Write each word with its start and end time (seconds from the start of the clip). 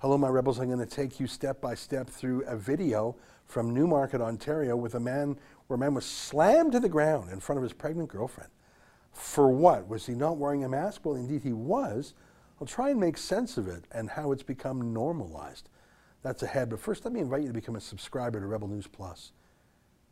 Hello, 0.00 0.18
my 0.18 0.28
rebels. 0.28 0.58
I'm 0.58 0.66
going 0.66 0.78
to 0.78 0.84
take 0.84 1.18
you 1.18 1.26
step 1.26 1.58
by 1.62 1.74
step 1.74 2.10
through 2.10 2.42
a 2.42 2.54
video 2.54 3.16
from 3.46 3.72
Newmarket, 3.72 4.20
Ontario, 4.20 4.76
with 4.76 4.94
a 4.94 5.00
man 5.00 5.38
where 5.66 5.76
a 5.76 5.78
man 5.78 5.94
was 5.94 6.04
slammed 6.04 6.72
to 6.72 6.80
the 6.80 6.88
ground 6.88 7.32
in 7.32 7.40
front 7.40 7.56
of 7.56 7.62
his 7.62 7.72
pregnant 7.72 8.10
girlfriend. 8.10 8.50
For 9.14 9.48
what? 9.48 9.88
Was 9.88 10.04
he 10.04 10.12
not 10.12 10.36
wearing 10.36 10.64
a 10.64 10.68
mask? 10.68 11.06
Well, 11.06 11.14
indeed, 11.14 11.40
he 11.40 11.54
was. 11.54 12.12
I'll 12.60 12.66
try 12.66 12.90
and 12.90 13.00
make 13.00 13.16
sense 13.16 13.56
of 13.56 13.68
it 13.68 13.86
and 13.90 14.10
how 14.10 14.32
it's 14.32 14.42
become 14.42 14.92
normalized. 14.92 15.70
That's 16.22 16.42
ahead. 16.42 16.68
But 16.68 16.80
first, 16.80 17.06
let 17.06 17.14
me 17.14 17.20
invite 17.20 17.40
you 17.40 17.48
to 17.48 17.54
become 17.54 17.76
a 17.76 17.80
subscriber 17.80 18.38
to 18.38 18.46
Rebel 18.46 18.68
News 18.68 18.86
Plus. 18.86 19.32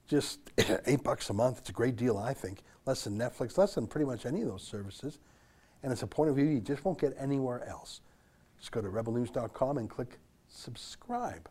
Just 0.08 0.50
eight 0.86 1.02
bucks 1.02 1.28
a 1.28 1.34
month. 1.34 1.58
It's 1.58 1.68
a 1.68 1.74
great 1.74 1.96
deal, 1.96 2.16
I 2.16 2.32
think. 2.32 2.62
Less 2.86 3.04
than 3.04 3.18
Netflix, 3.18 3.58
less 3.58 3.74
than 3.74 3.86
pretty 3.86 4.06
much 4.06 4.24
any 4.24 4.40
of 4.40 4.48
those 4.48 4.62
services. 4.62 5.18
And 5.82 5.92
it's 5.92 6.02
a 6.02 6.06
point 6.06 6.30
of 6.30 6.36
view 6.36 6.46
you 6.46 6.60
just 6.60 6.86
won't 6.86 6.98
get 6.98 7.14
anywhere 7.18 7.68
else. 7.68 8.00
Just 8.64 8.72
go 8.72 8.80
to 8.80 8.88
rebelnews.com 8.88 9.76
and 9.76 9.90
click 9.90 10.18
subscribe. 10.48 11.50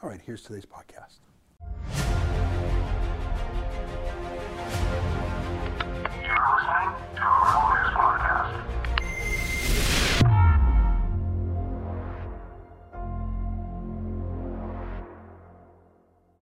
All 0.00 0.08
right, 0.08 0.20
here's 0.24 0.42
today's 0.42 0.64
podcast. 0.64 1.18
Podcast. 7.96 8.64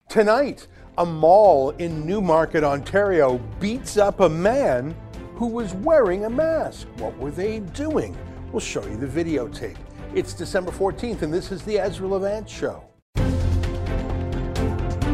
Tonight, 0.08 0.66
a 0.98 1.06
mall 1.06 1.70
in 1.78 2.04
Newmarket, 2.04 2.64
Ontario 2.64 3.38
beats 3.60 3.96
up 3.96 4.18
a 4.18 4.28
man 4.28 4.96
who 5.36 5.46
was 5.46 5.74
wearing 5.74 6.24
a 6.24 6.30
mask. 6.30 6.88
What 6.96 7.16
were 7.18 7.30
they 7.30 7.60
doing? 7.60 8.16
We'll 8.50 8.58
show 8.58 8.84
you 8.84 8.96
the 8.96 9.06
videotape. 9.06 9.76
It's 10.18 10.34
December 10.34 10.72
14th, 10.72 11.22
and 11.22 11.32
this 11.32 11.52
is 11.52 11.62
the 11.62 11.78
Ezra 11.78 12.08
Levant 12.08 12.50
Show. 12.50 12.82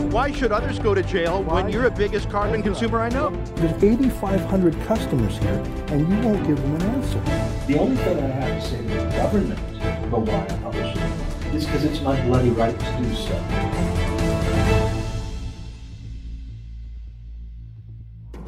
Why 0.08 0.32
should 0.32 0.50
others 0.50 0.78
go 0.78 0.94
to 0.94 1.02
jail 1.02 1.42
when 1.42 1.68
you're 1.68 1.82
the 1.82 1.90
biggest 1.90 2.30
carbon 2.30 2.62
consumer 2.62 3.00
I 3.00 3.10
know? 3.10 3.28
There's 3.56 3.84
8,500 3.84 4.80
customers 4.86 5.36
here, 5.36 5.62
and 5.88 6.08
you 6.08 6.26
won't 6.26 6.46
give 6.46 6.56
them 6.58 6.76
an 6.76 6.82
answer. 6.82 7.20
The 7.66 7.78
only 7.78 7.96
thing 7.96 8.18
I 8.18 8.28
have 8.28 8.62
to 8.62 8.66
say 8.66 8.78
to 8.78 8.84
the 8.84 9.04
government 9.14 9.60
about 10.06 10.20
why 10.22 10.42
I 10.42 10.56
publish 10.62 10.96
it 10.96 11.54
is 11.54 11.66
because 11.66 11.84
it's 11.84 12.00
my 12.00 12.18
bloody 12.22 12.48
right 12.48 12.80
to 12.80 12.96
do 12.96 13.14
so. 13.14 13.36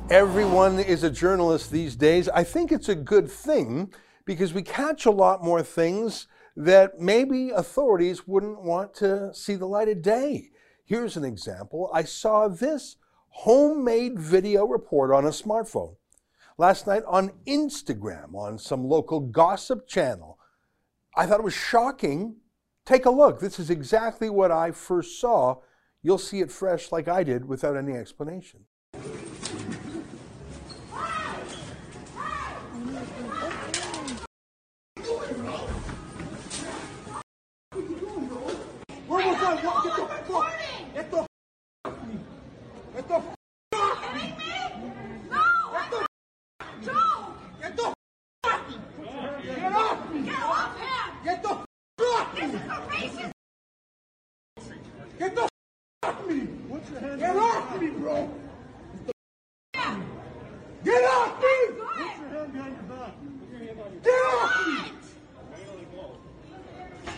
Everyone 0.08 0.80
is 0.80 1.02
a 1.02 1.10
journalist 1.10 1.70
these 1.70 1.96
days. 1.96 2.30
I 2.30 2.44
think 2.44 2.72
it's 2.72 2.88
a 2.88 2.94
good 2.94 3.30
thing 3.30 3.92
because 4.24 4.54
we 4.54 4.62
catch 4.62 5.04
a 5.04 5.10
lot 5.10 5.44
more 5.44 5.62
things 5.62 6.28
that 6.56 6.98
maybe 6.98 7.50
authorities 7.50 8.26
wouldn't 8.26 8.62
want 8.62 8.94
to 8.94 9.32
see 9.34 9.56
the 9.56 9.66
light 9.66 9.88
of 9.88 10.02
day. 10.02 10.50
Here's 10.84 11.16
an 11.16 11.24
example. 11.24 11.90
I 11.92 12.04
saw 12.04 12.48
this 12.48 12.96
homemade 13.28 14.18
video 14.18 14.66
report 14.66 15.10
on 15.10 15.26
a 15.26 15.30
smartphone 15.30 15.96
last 16.56 16.86
night 16.86 17.02
on 17.06 17.32
Instagram 17.46 18.34
on 18.34 18.58
some 18.58 18.88
local 18.88 19.20
gossip 19.20 19.86
channel. 19.86 20.38
I 21.14 21.26
thought 21.26 21.40
it 21.40 21.44
was 21.44 21.54
shocking. 21.54 22.36
Take 22.84 23.04
a 23.04 23.10
look. 23.10 23.40
This 23.40 23.58
is 23.58 23.68
exactly 23.68 24.30
what 24.30 24.50
I 24.50 24.70
first 24.70 25.20
saw. 25.20 25.56
You'll 26.02 26.18
see 26.18 26.40
it 26.40 26.52
fresh 26.52 26.92
like 26.92 27.08
I 27.08 27.22
did 27.24 27.46
without 27.46 27.76
any 27.76 27.92
explanation. 27.92 28.60
Get 39.66 41.10
the 41.10 41.18
off 41.18 41.26
me! 42.06 42.14
Get 42.94 43.08
the 43.08 43.18
me! 44.14 44.24
No! 45.28 45.44
Get 47.60 47.76
the 47.76 47.82
off! 47.82 47.96
Get 50.24 50.42
off 50.44 50.78
him! 50.78 51.08
Get 51.24 51.42
the 51.42 51.48
off 56.02 56.28
me! 56.28 56.34
the! 56.38 57.08
Get 57.18 57.36
off 57.36 57.80
me, 57.80 57.88
bro! 57.90 58.30
Get 60.84 61.04
off 61.04 61.42
me! 61.42 61.56
Get 64.02 64.24
off 64.24 64.66
me! 64.66 64.92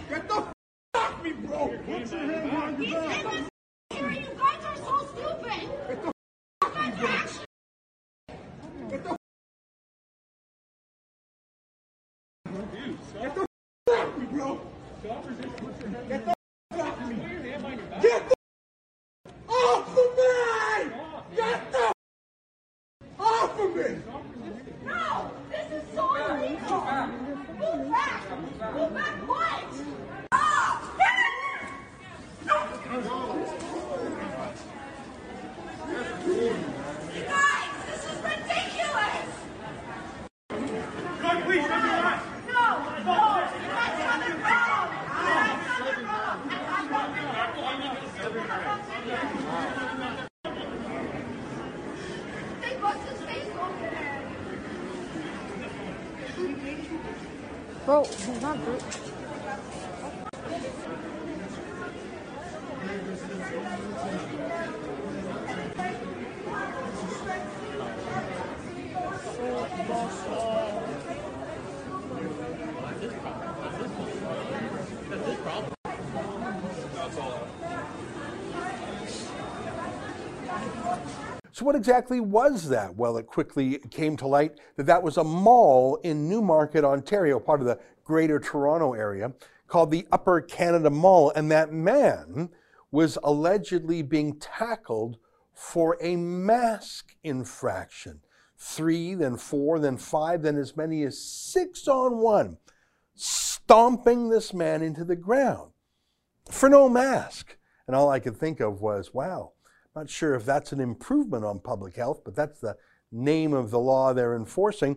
Get 0.09 0.27
the 0.27 0.35
f- 0.37 0.53
off 0.95 1.23
me, 1.23 1.33
bro! 1.33 1.69
He's 1.87 2.13
in 2.13 2.27
this 2.29 2.45
area. 3.93 4.21
You 4.21 4.29
guys 4.39 4.65
are 4.65 4.77
so 4.77 5.07
stupid! 5.13 5.69
Get 5.87 6.03
the 6.03 6.11
You 6.63 6.69
guys 6.75 6.95
are 6.99 7.07
actually 7.09 7.47
Get 8.91 9.03
the 9.05 9.11
f- 9.11 9.17
Get 13.21 13.35
the 13.35 13.41
f- 13.41 13.47
off 13.91 14.19
me, 14.19 14.27
bro! 14.27 14.61
Get 15.03 16.25
the 16.25 16.31
f- 16.31 16.35
off 16.81 17.09
me! 17.09 17.15
Get 18.01 18.29
the 18.29 18.35
f- 18.35 18.37
off 19.49 19.89
of 19.89 20.17
me! 20.17 20.91
Get 21.37 21.73
the 21.73 21.79
f- 21.79 21.93
off 23.21 23.61
of 23.61 23.77
me! 23.77 23.89
No! 24.85 25.31
This 25.51 25.67
is 25.73 25.83
so 25.95 26.15
illegal! 26.15 26.81
Move 27.59 27.91
back! 27.91 28.23
Move 28.75 28.95
back 28.95 29.29
what? 29.29 29.65
Oh! 30.33 30.95
You 37.09 37.23
guys, 37.25 37.71
this 37.87 38.05
is 38.05 38.19
ridiculous! 38.23 39.31
No! 40.51 40.57
No! 42.49 42.67
You 43.49 43.69
guys 43.69 43.99
have 43.99 44.23
it 44.23 44.37
wrong! 44.43 44.87
You 45.11 45.29
guys 45.29 45.67
have 45.69 45.87
it 45.87 46.05
wrong! 46.05 46.39
They 52.61 52.77
bust 52.81 53.09
his 53.09 53.21
face 53.21 53.47
open! 53.49 53.58
Bro, 57.87 58.05
he's 58.05 58.43
not 58.43 58.65
good. 58.65 58.83
So, 70.29 70.68
what 81.63 81.77
exactly 81.77 82.21
was 82.21 82.69
that? 82.69 82.97
Well, 82.97 83.17
it 83.17 83.27
quickly 83.27 83.79
came 83.91 84.17
to 84.19 84.27
light 84.27 84.61
that 84.77 84.87
that 84.87 85.03
was 85.03 85.17
a 85.17 85.25
mall 85.25 85.97
in 86.03 86.29
Newmarket, 86.29 86.85
Ontario, 86.85 87.41
part 87.41 87.61
of 87.61 87.67
the 87.67 87.79
Greater 88.05 88.39
Toronto 88.39 88.93
area, 88.95 89.33
called 89.67 89.91
the 89.91 90.07
Upper 90.13 90.41
Canada 90.41 90.91
Mall. 90.91 91.33
And 91.35 91.51
that 91.51 91.73
man 91.73 92.51
was 92.91 93.19
allegedly 93.23 94.03
being 94.03 94.39
tackled 94.39 95.19
for 95.53 95.97
a 96.01 96.17
mask 96.17 97.15
infraction. 97.23 98.21
Three, 98.57 99.15
then 99.15 99.37
four, 99.37 99.79
then 99.79 99.97
five, 99.97 100.43
then 100.43 100.57
as 100.57 100.77
many 100.77 101.03
as 101.03 101.23
six 101.23 101.87
on 101.87 102.19
one, 102.19 102.59
stomping 103.15 104.29
this 104.29 104.53
man 104.53 104.83
into 104.83 105.05
the 105.05 105.17
ground 105.17 105.73
for 106.51 106.69
no 106.69 106.89
mask. 106.89 107.57
And 107.87 107.97
all 107.97 108.11
I 108.11 108.21
could 108.21 108.37
think 108.37 108.61
of 108.61 108.81
was, 108.81 109.15
wow, 109.15 109.53
not 109.99 110.09
sure 110.09 110.37
if 110.37 110.45
that's 110.45 110.71
an 110.71 110.79
improvement 110.79 111.45
on 111.45 111.59
public 111.59 111.97
health, 111.97 112.23
but 112.25 112.37
that's 112.37 112.61
the 112.61 112.77
name 113.11 113.53
of 113.53 113.71
the 113.71 113.81
law 113.81 114.13
they're 114.13 114.37
enforcing. 114.37 114.97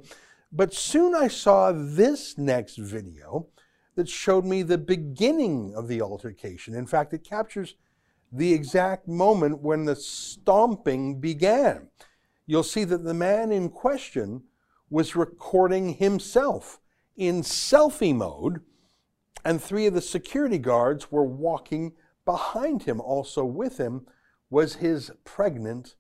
But 0.52 0.76
soon 0.76 1.16
I 1.16 1.28
saw 1.28 1.72
this 1.72 2.38
next 2.38 2.78
video 2.78 3.48
that 3.96 4.08
showed 4.08 4.46
me 4.46 4.62
the 4.62 4.78
beginning 4.78 5.74
of 5.76 5.88
the 5.88 6.04
altercation. 6.04 6.76
In 6.76 6.86
fact, 6.86 7.14
it 7.14 7.24
captures 7.24 7.76
the 8.32 8.54
exact 8.54 9.08
moment 9.08 9.62
when 9.62 9.86
the 9.86 9.96
stomping 9.96 11.20
began. 11.20 11.88
You'll 12.46 12.62
see 12.62 12.84
that 12.84 13.04
the 13.04 13.14
man 13.16 13.52
in 13.52 13.70
question 13.70 14.44
was 14.92 15.16
recording 15.16 15.96
himself 15.96 16.80
in 17.18 17.42
selfie 17.42 18.16
mode, 18.16 18.62
and 19.44 19.60
three 19.60 19.88
of 19.88 19.96
the 19.96 20.02
security 20.02 20.60
guards 20.60 21.12
were 21.12 21.26
walking 21.26 21.94
behind 22.24 22.84
him. 22.84 23.02
Also 23.02 23.44
with 23.44 23.80
him 23.80 24.06
was 24.52 24.76
his 24.76 25.10
pregnant 25.24 25.96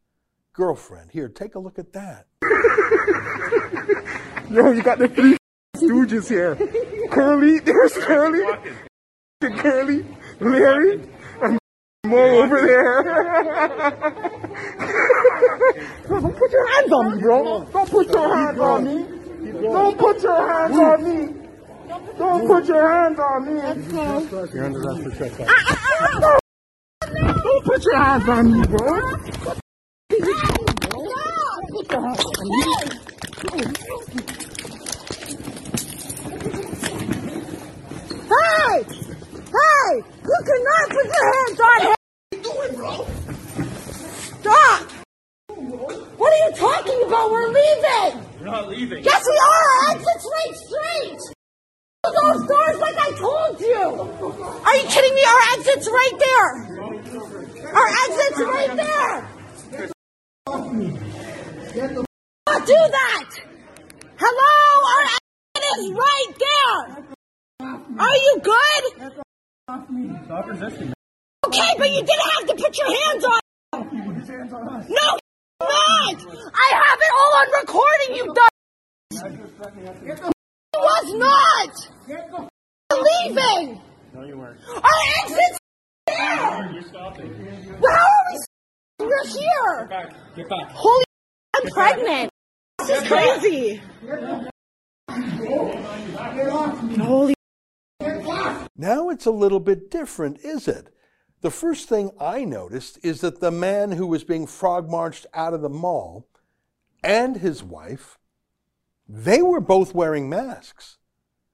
girlfriend. 0.53 1.09
Here, 1.11 1.29
take 1.29 1.55
a 1.55 1.59
look 1.59 1.79
at 1.79 1.93
that. 1.93 2.27
Yo, 4.51 4.71
you 4.71 4.83
got 4.83 4.99
the 4.99 5.07
three 5.07 5.37
stooges 5.77 6.27
here. 6.27 6.55
Curly, 7.09 7.59
there's 7.59 7.93
Curly. 7.93 8.43
Curly, 9.41 10.05
Larry, 10.39 11.01
and 11.41 11.57
Moe 12.05 12.43
over 12.43 12.61
there. 12.61 13.03
Don't 16.09 16.37
put 16.37 16.51
your 16.51 16.67
hands 16.73 16.91
on 16.91 17.15
me, 17.15 17.21
bro. 17.21 17.63
Don't 17.71 17.89
put 17.89 18.07
your 18.09 18.35
hands 18.35 18.59
on 18.59 18.83
me. 18.83 19.05
Don't 19.61 19.97
put 19.97 20.21
your 20.21 20.47
hands 20.47 20.77
on 20.77 21.03
me. 21.03 21.33
Don't 22.17 22.47
put 22.47 22.65
your 22.67 22.91
hands 22.91 23.19
on 23.19 23.45
me. 23.45 23.53
You're 24.53 24.65
under 24.65 24.81
arrest 24.81 25.03
for 25.03 25.11
trespass. 25.15 26.40
Put 27.81 27.93
your 27.93 28.03
hands 28.03 28.29
on 28.29 28.45
me, 28.51 28.67
bro. 28.67 28.77
Hey! 38.29 38.85
Hey! 39.49 39.91
You 40.21 40.37
cannot 40.45 40.85
put 40.89 41.05
your 41.07 41.25
hands 41.33 41.59
on 41.59 41.81
him! 41.81 41.95
What 41.95 41.97
are 42.21 42.37
you 42.37 42.41
doing, 42.43 42.73
bro? 42.75 42.91
Stop! 44.41 44.81
What 46.19 46.33
are 46.33 46.49
you 46.49 46.55
talking 46.55 47.01
about? 47.07 47.31
We're 47.31 47.47
leaving! 47.47 48.23
We're 48.41 48.45
not 48.45 48.69
leaving. 48.69 49.03
Yes, 49.03 49.25
we 49.27 49.37
are! 49.37 49.69
Our 49.73 49.95
exit's 49.95 50.29
right 50.29 50.55
straight! 50.55 51.21
Those 52.03 52.47
doors 52.47 52.77
like 52.77 52.97
I 52.99 53.11
told 53.17 53.59
you! 53.59 53.81
Are 54.67 54.75
you 54.75 54.83
kidding 54.87 55.15
me? 55.15 55.23
Our 55.23 55.41
exit's 55.57 55.89
right 55.89 56.19
there! 56.19 56.70
Our 57.73 57.87
exit's 57.87 58.39
right 58.41 58.75
there! 58.75 59.27
Not 62.47 62.65
do 62.67 62.73
that! 62.73 63.29
Hello? 64.17 64.53
Our 64.91 65.03
exit 65.03 65.63
is 65.79 65.85
right 65.91 66.31
there! 66.39 66.79
Are 67.99 68.15
you 68.15 68.33
good? 68.43 68.83
Stop 70.25 70.47
resisting. 70.47 70.93
Okay, 71.45 71.75
but 71.77 71.89
you 71.91 72.01
didn't 72.01 72.29
have 72.37 72.45
to 72.47 72.55
put 72.55 72.77
your 72.77 72.87
hands 72.87 73.23
on. 73.23 73.39
No, 73.73 75.17
not. 75.61 76.17
I 76.53 76.67
have 76.75 76.99
it 76.99 77.11
all 77.15 77.33
on 77.37 77.47
recording. 77.61 78.15
You 78.15 78.25
done. 78.33 78.53
It 80.73 80.77
was 80.77 81.07
not. 81.13 81.73
Leaving. 82.91 83.81
No, 84.13 84.19
you 84.23 84.37
weren't. 84.37 84.59
Our 84.67 85.01
exit's. 85.23 85.57
You're 86.21 86.81
are 87.01 88.23
we? 88.31 88.39
We're 88.99 89.27
here. 89.27 89.77
Get 89.79 89.89
back. 89.89 90.35
Get 90.35 90.49
back. 90.49 90.71
Holy, 90.71 91.03
I'm 91.55 91.67
pregnant. 91.69 92.29
This 92.79 93.01
is 93.01 93.07
crazy. 93.07 93.81
Holy. 96.99 97.33
Now 98.77 99.09
it's 99.09 99.25
a 99.25 99.31
little 99.31 99.59
bit 99.59 99.89
different, 99.89 100.39
is 100.43 100.67
it? 100.67 100.93
The 101.41 101.51
first 101.51 101.89
thing 101.89 102.11
I 102.19 102.43
noticed 102.45 102.99
is 103.03 103.21
that 103.21 103.39
the 103.39 103.51
man 103.51 103.93
who 103.93 104.05
was 104.05 104.23
being 104.23 104.45
frog 104.45 104.89
marched 104.89 105.25
out 105.33 105.55
of 105.55 105.61
the 105.61 105.69
mall 105.69 106.27
and 107.03 107.37
his 107.37 107.63
wife, 107.63 108.19
they 109.07 109.41
were 109.41 109.59
both 109.59 109.95
wearing 109.95 110.29
masks. 110.29 110.97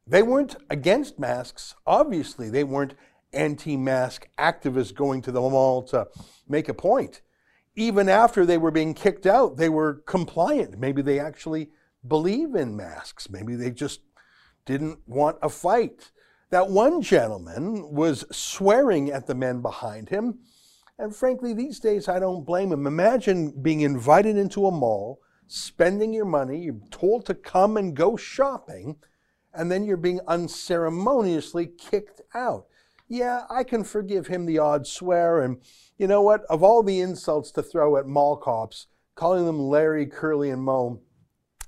They 0.05 0.23
weren't 0.23 0.57
against 0.69 1.19
masks. 1.19 1.73
Obviously, 1.85 2.49
they 2.49 2.65
weren't 2.65 2.95
anti 3.33 3.77
mask 3.77 4.27
activists 4.37 4.93
going 4.93 5.21
to 5.23 5.31
the 5.31 5.41
mall 5.41 5.83
to 5.83 6.07
make 6.47 6.69
a 6.69 6.73
point. 6.73 7.21
Even 7.75 8.09
after 8.09 8.45
they 8.45 8.57
were 8.57 8.71
being 8.71 8.93
kicked 8.93 9.27
out, 9.27 9.57
they 9.57 9.69
were 9.69 10.01
compliant. 10.05 10.79
Maybe 10.79 11.01
they 11.01 11.19
actually 11.19 11.69
believe 12.07 12.55
in 12.55 12.75
masks. 12.75 13.29
Maybe 13.29 13.55
they 13.55 13.71
just 13.71 14.01
didn't 14.65 14.99
want 15.07 15.37
a 15.41 15.49
fight. 15.49 16.11
That 16.49 16.69
one 16.69 17.01
gentleman 17.01 17.93
was 17.93 18.25
swearing 18.31 19.11
at 19.11 19.27
the 19.27 19.35
men 19.35 19.61
behind 19.61 20.09
him. 20.09 20.39
And 20.97 21.15
frankly, 21.15 21.53
these 21.53 21.79
days, 21.79 22.07
I 22.07 22.19
don't 22.19 22.45
blame 22.45 22.71
him. 22.71 22.87
Imagine 22.87 23.51
being 23.61 23.81
invited 23.81 24.37
into 24.37 24.65
a 24.65 24.71
mall, 24.71 25.19
spending 25.45 26.13
your 26.13 26.25
money, 26.25 26.63
you're 26.63 26.79
told 26.89 27.25
to 27.25 27.35
come 27.35 27.77
and 27.77 27.95
go 27.95 28.15
shopping, 28.15 28.97
and 29.53 29.71
then 29.71 29.83
you're 29.83 29.97
being 29.97 30.19
unceremoniously 30.27 31.67
kicked 31.67 32.21
out. 32.33 32.65
Yeah, 33.07 33.43
I 33.49 33.63
can 33.63 33.83
forgive 33.83 34.27
him 34.27 34.45
the 34.45 34.59
odd 34.59 34.85
swear. 34.85 35.41
And 35.41 35.61
you 35.97 36.07
know 36.07 36.21
what? 36.21 36.43
Of 36.45 36.63
all 36.63 36.83
the 36.83 36.99
insults 36.99 37.51
to 37.51 37.63
throw 37.63 37.97
at 37.97 38.05
mall 38.05 38.35
cops, 38.35 38.87
calling 39.15 39.45
them 39.45 39.59
Larry, 39.59 40.05
Curly, 40.05 40.49
and 40.49 40.61
Moe, 40.61 41.01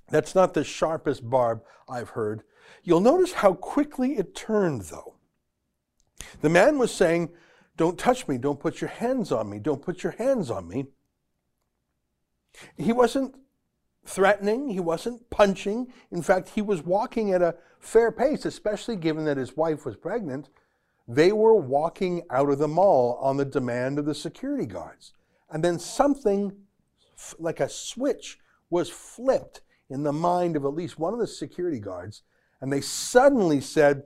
that's 0.09 0.35
not 0.35 0.53
the 0.53 0.63
sharpest 0.63 1.29
barb 1.29 1.61
I've 1.87 2.09
heard. 2.09 2.43
You'll 2.83 3.01
notice 3.01 3.33
how 3.33 3.53
quickly 3.53 4.17
it 4.17 4.35
turned, 4.35 4.83
though. 4.83 5.15
The 6.41 6.49
man 6.49 6.77
was 6.77 6.93
saying, 6.93 7.29
Don't 7.77 7.97
touch 7.97 8.27
me, 8.27 8.37
don't 8.37 8.59
put 8.59 8.81
your 8.81 8.89
hands 8.89 9.31
on 9.31 9.49
me, 9.49 9.59
don't 9.59 9.81
put 9.81 10.03
your 10.03 10.13
hands 10.13 10.51
on 10.51 10.67
me. 10.67 10.87
He 12.77 12.91
wasn't 12.91 13.35
threatening, 14.05 14.69
he 14.69 14.79
wasn't 14.79 15.29
punching. 15.29 15.87
In 16.11 16.21
fact, 16.21 16.49
he 16.49 16.61
was 16.61 16.81
walking 16.81 17.31
at 17.31 17.41
a 17.41 17.55
fair 17.79 18.11
pace, 18.11 18.45
especially 18.45 18.95
given 18.95 19.25
that 19.25 19.37
his 19.37 19.55
wife 19.55 19.85
was 19.85 19.95
pregnant. 19.95 20.49
They 21.09 21.33
were 21.33 21.55
walking 21.55 22.23
out 22.29 22.49
of 22.49 22.59
the 22.59 22.67
mall 22.67 23.17
on 23.21 23.35
the 23.35 23.45
demand 23.45 23.99
of 23.99 24.05
the 24.05 24.15
security 24.15 24.65
guards. 24.65 25.11
And 25.49 25.63
then 25.63 25.79
something 25.79 26.53
like 27.37 27.59
a 27.59 27.67
switch 27.67 28.37
was 28.69 28.89
flipped 28.89 29.61
in 29.89 30.03
the 30.03 30.13
mind 30.13 30.55
of 30.55 30.63
at 30.63 30.73
least 30.73 30.99
one 30.99 31.13
of 31.13 31.19
the 31.19 31.27
security 31.27 31.79
guards 31.79 32.21
and 32.61 32.71
they 32.71 32.81
suddenly 32.81 33.61
said, 33.61 34.03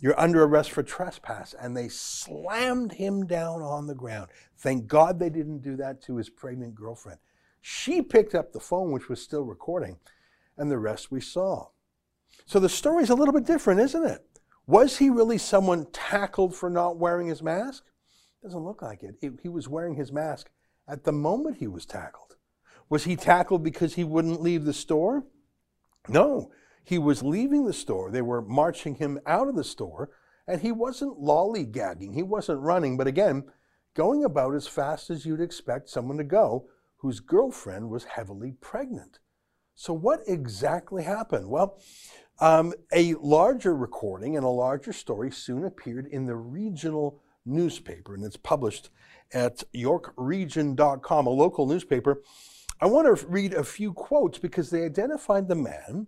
You're 0.00 0.18
under 0.18 0.42
arrest 0.42 0.70
for 0.70 0.82
trespass. 0.82 1.54
And 1.58 1.76
they 1.76 1.88
slammed 1.88 2.92
him 2.92 3.26
down 3.26 3.62
on 3.62 3.86
the 3.86 3.94
ground. 3.94 4.28
Thank 4.56 4.86
God 4.86 5.18
they 5.18 5.30
didn't 5.30 5.62
do 5.62 5.76
that 5.76 6.02
to 6.02 6.16
his 6.16 6.30
pregnant 6.30 6.74
girlfriend. 6.74 7.18
She 7.60 8.02
picked 8.02 8.34
up 8.34 8.52
the 8.52 8.60
phone, 8.60 8.92
which 8.92 9.08
was 9.08 9.20
still 9.20 9.42
recording, 9.42 9.98
and 10.56 10.70
the 10.70 10.78
rest 10.78 11.10
we 11.10 11.20
saw. 11.20 11.68
So 12.46 12.58
the 12.58 12.68
story's 12.68 13.10
a 13.10 13.14
little 13.14 13.34
bit 13.34 13.44
different, 13.44 13.80
isn't 13.80 14.04
it? 14.04 14.24
Was 14.68 14.98
he 14.98 15.08
really 15.08 15.38
someone 15.38 15.86
tackled 15.92 16.54
for 16.54 16.68
not 16.68 16.98
wearing 16.98 17.26
his 17.26 17.42
mask? 17.42 17.84
Doesn't 18.42 18.64
look 18.64 18.82
like 18.82 19.02
it. 19.02 19.14
it. 19.22 19.32
He 19.42 19.48
was 19.48 19.66
wearing 19.66 19.94
his 19.94 20.12
mask 20.12 20.50
at 20.86 21.04
the 21.04 21.12
moment 21.12 21.56
he 21.56 21.66
was 21.66 21.86
tackled. 21.86 22.36
Was 22.90 23.04
he 23.04 23.16
tackled 23.16 23.64
because 23.64 23.94
he 23.94 24.04
wouldn't 24.04 24.42
leave 24.42 24.66
the 24.66 24.74
store? 24.74 25.24
No. 26.06 26.52
He 26.84 26.98
was 26.98 27.22
leaving 27.22 27.64
the 27.64 27.72
store. 27.72 28.10
They 28.10 28.20
were 28.20 28.42
marching 28.42 28.96
him 28.96 29.18
out 29.26 29.48
of 29.48 29.56
the 29.56 29.64
store, 29.64 30.10
and 30.46 30.60
he 30.60 30.70
wasn't 30.70 31.18
lollygagging. 31.18 32.14
He 32.14 32.22
wasn't 32.22 32.60
running, 32.60 32.98
but 32.98 33.06
again, 33.06 33.44
going 33.94 34.22
about 34.22 34.54
as 34.54 34.66
fast 34.66 35.08
as 35.08 35.24
you'd 35.24 35.40
expect 35.40 35.88
someone 35.88 36.18
to 36.18 36.24
go 36.24 36.68
whose 36.96 37.20
girlfriend 37.20 37.88
was 37.88 38.04
heavily 38.04 38.52
pregnant. 38.60 39.18
So, 39.74 39.94
what 39.94 40.20
exactly 40.26 41.04
happened? 41.04 41.48
Well, 41.48 41.78
um, 42.40 42.72
a 42.92 43.14
larger 43.14 43.74
recording 43.74 44.36
and 44.36 44.44
a 44.44 44.50
larger 44.50 44.92
story 44.92 45.30
soon 45.30 45.64
appeared 45.64 46.06
in 46.06 46.26
the 46.26 46.36
regional 46.36 47.20
newspaper, 47.44 48.14
and 48.14 48.24
it's 48.24 48.36
published 48.36 48.90
at 49.32 49.64
yorkregion.com, 49.74 51.26
a 51.26 51.30
local 51.30 51.66
newspaper. 51.66 52.22
I 52.80 52.86
want 52.86 53.18
to 53.18 53.26
read 53.26 53.54
a 53.54 53.64
few 53.64 53.92
quotes 53.92 54.38
because 54.38 54.70
they 54.70 54.84
identified 54.84 55.48
the 55.48 55.56
man 55.56 56.06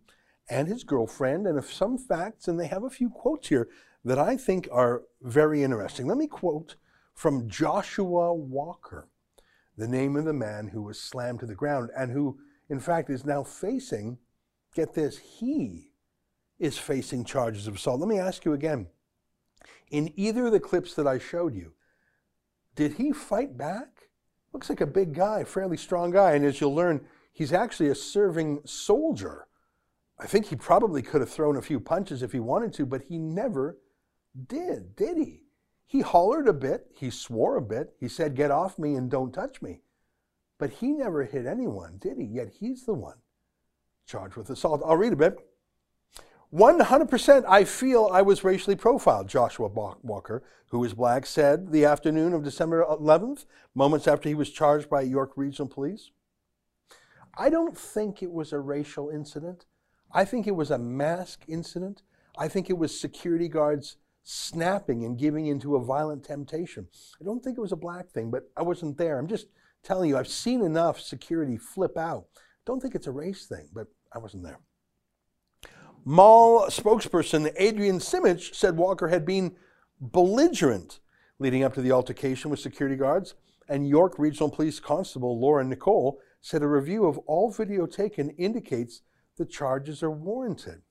and 0.48 0.68
his 0.68 0.84
girlfriend 0.84 1.46
and 1.46 1.62
some 1.64 1.98
facts, 1.98 2.46
and 2.46 2.58
they 2.58 2.66
have 2.68 2.84
a 2.84 2.90
few 2.90 3.10
quotes 3.10 3.48
here 3.48 3.68
that 4.04 4.18
I 4.18 4.36
think 4.36 4.68
are 4.70 5.02
very 5.22 5.62
interesting. 5.62 6.06
Let 6.06 6.18
me 6.18 6.26
quote 6.26 6.76
from 7.14 7.48
Joshua 7.48 8.32
Walker, 8.32 9.08
the 9.76 9.88
name 9.88 10.16
of 10.16 10.24
the 10.24 10.32
man 10.32 10.68
who 10.68 10.82
was 10.82 11.00
slammed 11.00 11.40
to 11.40 11.46
the 11.46 11.54
ground 11.54 11.90
and 11.96 12.12
who, 12.12 12.38
in 12.68 12.80
fact, 12.80 13.10
is 13.10 13.24
now 13.24 13.42
facing, 13.42 14.18
get 14.74 14.94
this, 14.94 15.18
he 15.18 15.89
is 16.60 16.78
facing 16.78 17.24
charges 17.24 17.66
of 17.66 17.74
assault. 17.74 17.98
Let 17.98 18.08
me 18.08 18.20
ask 18.20 18.44
you 18.44 18.52
again. 18.52 18.86
In 19.90 20.12
either 20.14 20.46
of 20.46 20.52
the 20.52 20.60
clips 20.60 20.94
that 20.94 21.08
I 21.08 21.18
showed 21.18 21.56
you, 21.56 21.72
did 22.76 22.94
he 22.94 23.12
fight 23.12 23.58
back? 23.58 23.88
Looks 24.52 24.68
like 24.68 24.80
a 24.80 24.86
big 24.86 25.14
guy, 25.14 25.42
fairly 25.42 25.76
strong 25.76 26.12
guy, 26.12 26.32
and 26.34 26.44
as 26.44 26.60
you'll 26.60 26.74
learn, 26.74 27.00
he's 27.32 27.52
actually 27.52 27.88
a 27.88 27.94
serving 27.96 28.60
soldier 28.64 29.48
I 30.20 30.26
think 30.26 30.46
he 30.46 30.56
probably 30.56 31.00
could 31.00 31.22
have 31.22 31.30
thrown 31.30 31.56
a 31.56 31.62
few 31.62 31.80
punches 31.80 32.22
if 32.22 32.32
he 32.32 32.40
wanted 32.40 32.74
to, 32.74 32.84
but 32.84 33.02
he 33.08 33.18
never 33.18 33.78
did, 34.46 34.94
did 34.94 35.16
he? 35.16 35.44
He 35.86 36.02
hollered 36.02 36.46
a 36.46 36.52
bit, 36.52 36.88
he 36.94 37.08
swore 37.08 37.56
a 37.56 37.62
bit, 37.62 37.94
he 37.98 38.06
said, 38.06 38.36
Get 38.36 38.50
off 38.50 38.78
me 38.78 38.94
and 38.94 39.10
don't 39.10 39.32
touch 39.32 39.62
me. 39.62 39.80
But 40.58 40.70
he 40.70 40.92
never 40.92 41.24
hit 41.24 41.46
anyone, 41.46 41.96
did 41.98 42.18
he? 42.18 42.24
Yet 42.24 42.52
he's 42.60 42.84
the 42.84 42.92
one 42.92 43.16
charged 44.06 44.36
with 44.36 44.50
assault. 44.50 44.82
I'll 44.84 44.96
read 44.96 45.14
a 45.14 45.16
bit. 45.16 45.38
100% 46.52 47.44
I 47.48 47.64
feel 47.64 48.10
I 48.12 48.22
was 48.22 48.42
racially 48.42 48.74
profiled, 48.74 49.28
Joshua 49.28 49.68
Walker, 49.68 50.42
who 50.70 50.82
is 50.82 50.94
black, 50.94 51.24
said 51.24 51.70
the 51.70 51.84
afternoon 51.84 52.32
of 52.32 52.42
December 52.42 52.84
11th, 52.84 53.44
moments 53.74 54.08
after 54.08 54.28
he 54.28 54.34
was 54.34 54.50
charged 54.50 54.90
by 54.90 55.02
York 55.02 55.32
Regional 55.36 55.68
Police. 55.68 56.10
I 57.38 57.50
don't 57.50 57.78
think 57.78 58.20
it 58.20 58.32
was 58.32 58.52
a 58.52 58.58
racial 58.58 59.10
incident. 59.10 59.66
I 60.12 60.24
think 60.24 60.48
it 60.48 60.56
was 60.56 60.72
a 60.72 60.78
mask 60.78 61.44
incident. 61.46 62.02
I 62.36 62.48
think 62.48 62.68
it 62.68 62.78
was 62.78 63.00
security 63.00 63.48
guards 63.48 63.96
snapping 64.24 65.04
and 65.04 65.16
giving 65.16 65.46
into 65.46 65.76
a 65.76 65.84
violent 65.84 66.24
temptation. 66.24 66.88
I 67.20 67.24
don't 67.24 67.44
think 67.44 67.58
it 67.58 67.62
was 67.62 67.72
a 67.72 67.76
black 67.76 68.10
thing, 68.10 68.30
but 68.30 68.50
I 68.56 68.62
wasn't 68.62 68.98
there. 68.98 69.18
I'm 69.18 69.28
just 69.28 69.46
telling 69.84 70.08
you, 70.08 70.18
I've 70.18 70.28
seen 70.28 70.62
enough 70.62 71.00
security 71.00 71.56
flip 71.56 71.96
out. 71.96 72.26
Don't 72.66 72.80
think 72.80 72.96
it's 72.96 73.06
a 73.06 73.12
race 73.12 73.46
thing, 73.46 73.68
but 73.72 73.86
I 74.12 74.18
wasn't 74.18 74.42
there. 74.42 74.58
Mall 76.04 76.66
spokesperson 76.68 77.52
Adrian 77.56 77.98
Simich 77.98 78.54
said 78.54 78.76
Walker 78.76 79.08
had 79.08 79.26
been 79.26 79.54
belligerent 80.00 81.00
leading 81.38 81.62
up 81.62 81.74
to 81.74 81.82
the 81.82 81.92
altercation 81.92 82.50
with 82.50 82.60
security 82.60 82.96
guards, 82.96 83.34
and 83.68 83.88
York 83.88 84.18
Regional 84.18 84.50
Police 84.50 84.80
Constable 84.80 85.38
Laura 85.38 85.64
Nicolle 85.64 86.18
said 86.40 86.62
a 86.62 86.66
review 86.66 87.06
of 87.06 87.18
all 87.18 87.50
video 87.50 87.86
taken 87.86 88.30
indicates 88.30 89.02
the 89.36 89.44
charges 89.44 90.02
are 90.02 90.10
warranted. 90.10 90.82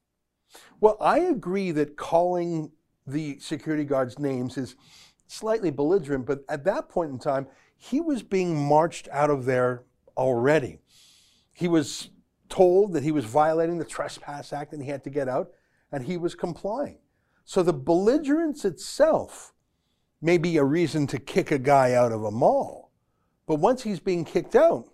Well, 0.80 0.98
I 1.00 1.20
agree 1.20 1.72
that 1.72 1.98
calling 1.98 2.72
the 3.06 3.39
security 3.39 3.84
guards' 3.84 4.20
names 4.20 4.58
is 4.58 4.75
slightly 5.28 5.72
belligerent, 5.72 6.25
but 6.25 6.44
at 6.50 6.63
that 6.66 6.89
point 6.89 7.12
in 7.12 7.20
time, 7.20 7.48
he 7.78 8.00
was 8.01 8.24
being 8.24 8.56
marched 8.56 9.08
out 9.12 9.30
of 9.30 9.46
there 9.46 9.84
already. 10.18 10.80
He 11.54 11.68
was 11.68 12.10
told 12.50 12.94
that 12.94 13.03
he 13.03 13.12
was 13.12 13.25
violating 13.25 13.77
the 13.77 13.86
Trespass 13.86 14.51
Act 14.51 14.74
and 14.74 14.84
he 14.84 14.89
had 14.89 15.03
to 15.03 15.10
get 15.10 15.29
out, 15.29 15.51
and 15.91 16.03
he 16.03 16.18
was 16.18 16.36
complying. 16.36 16.98
So 17.46 17.63
the 17.63 17.74
belligerence 17.74 18.65
itself 18.65 19.53
may 20.22 20.38
be 20.38 20.58
a 20.58 20.63
reason 20.63 21.08
to 21.08 21.20
kick 21.20 21.51
a 21.51 21.58
guy 21.58 21.94
out 21.94 22.12
of 22.12 22.24
a 22.24 22.32
mall. 22.32 22.91
But 23.48 23.56
once 23.56 23.84
he's 23.84 24.00
being 24.00 24.25
kicked 24.25 24.56
out, 24.56 24.89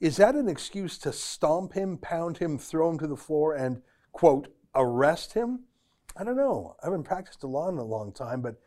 is 0.00 0.16
that 0.16 0.34
an 0.34 0.48
excuse 0.48 0.96
to 0.98 1.12
stomp 1.12 1.72
him, 1.72 1.98
pound 1.98 2.38
him, 2.38 2.56
throw 2.56 2.88
him 2.88 2.98
to 3.00 3.06
the 3.06 3.16
floor, 3.16 3.54
and, 3.54 3.82
quote, 4.12 4.48
arrest 4.74 5.34
him? 5.34 5.64
I 6.16 6.24
don't 6.24 6.36
know. 6.36 6.76
I 6.82 6.86
haven't 6.86 7.02
practiced 7.02 7.40
the 7.40 7.48
law 7.48 7.68
in 7.68 7.76
a 7.76 7.84
long 7.84 8.12
time, 8.12 8.40
but 8.40 8.60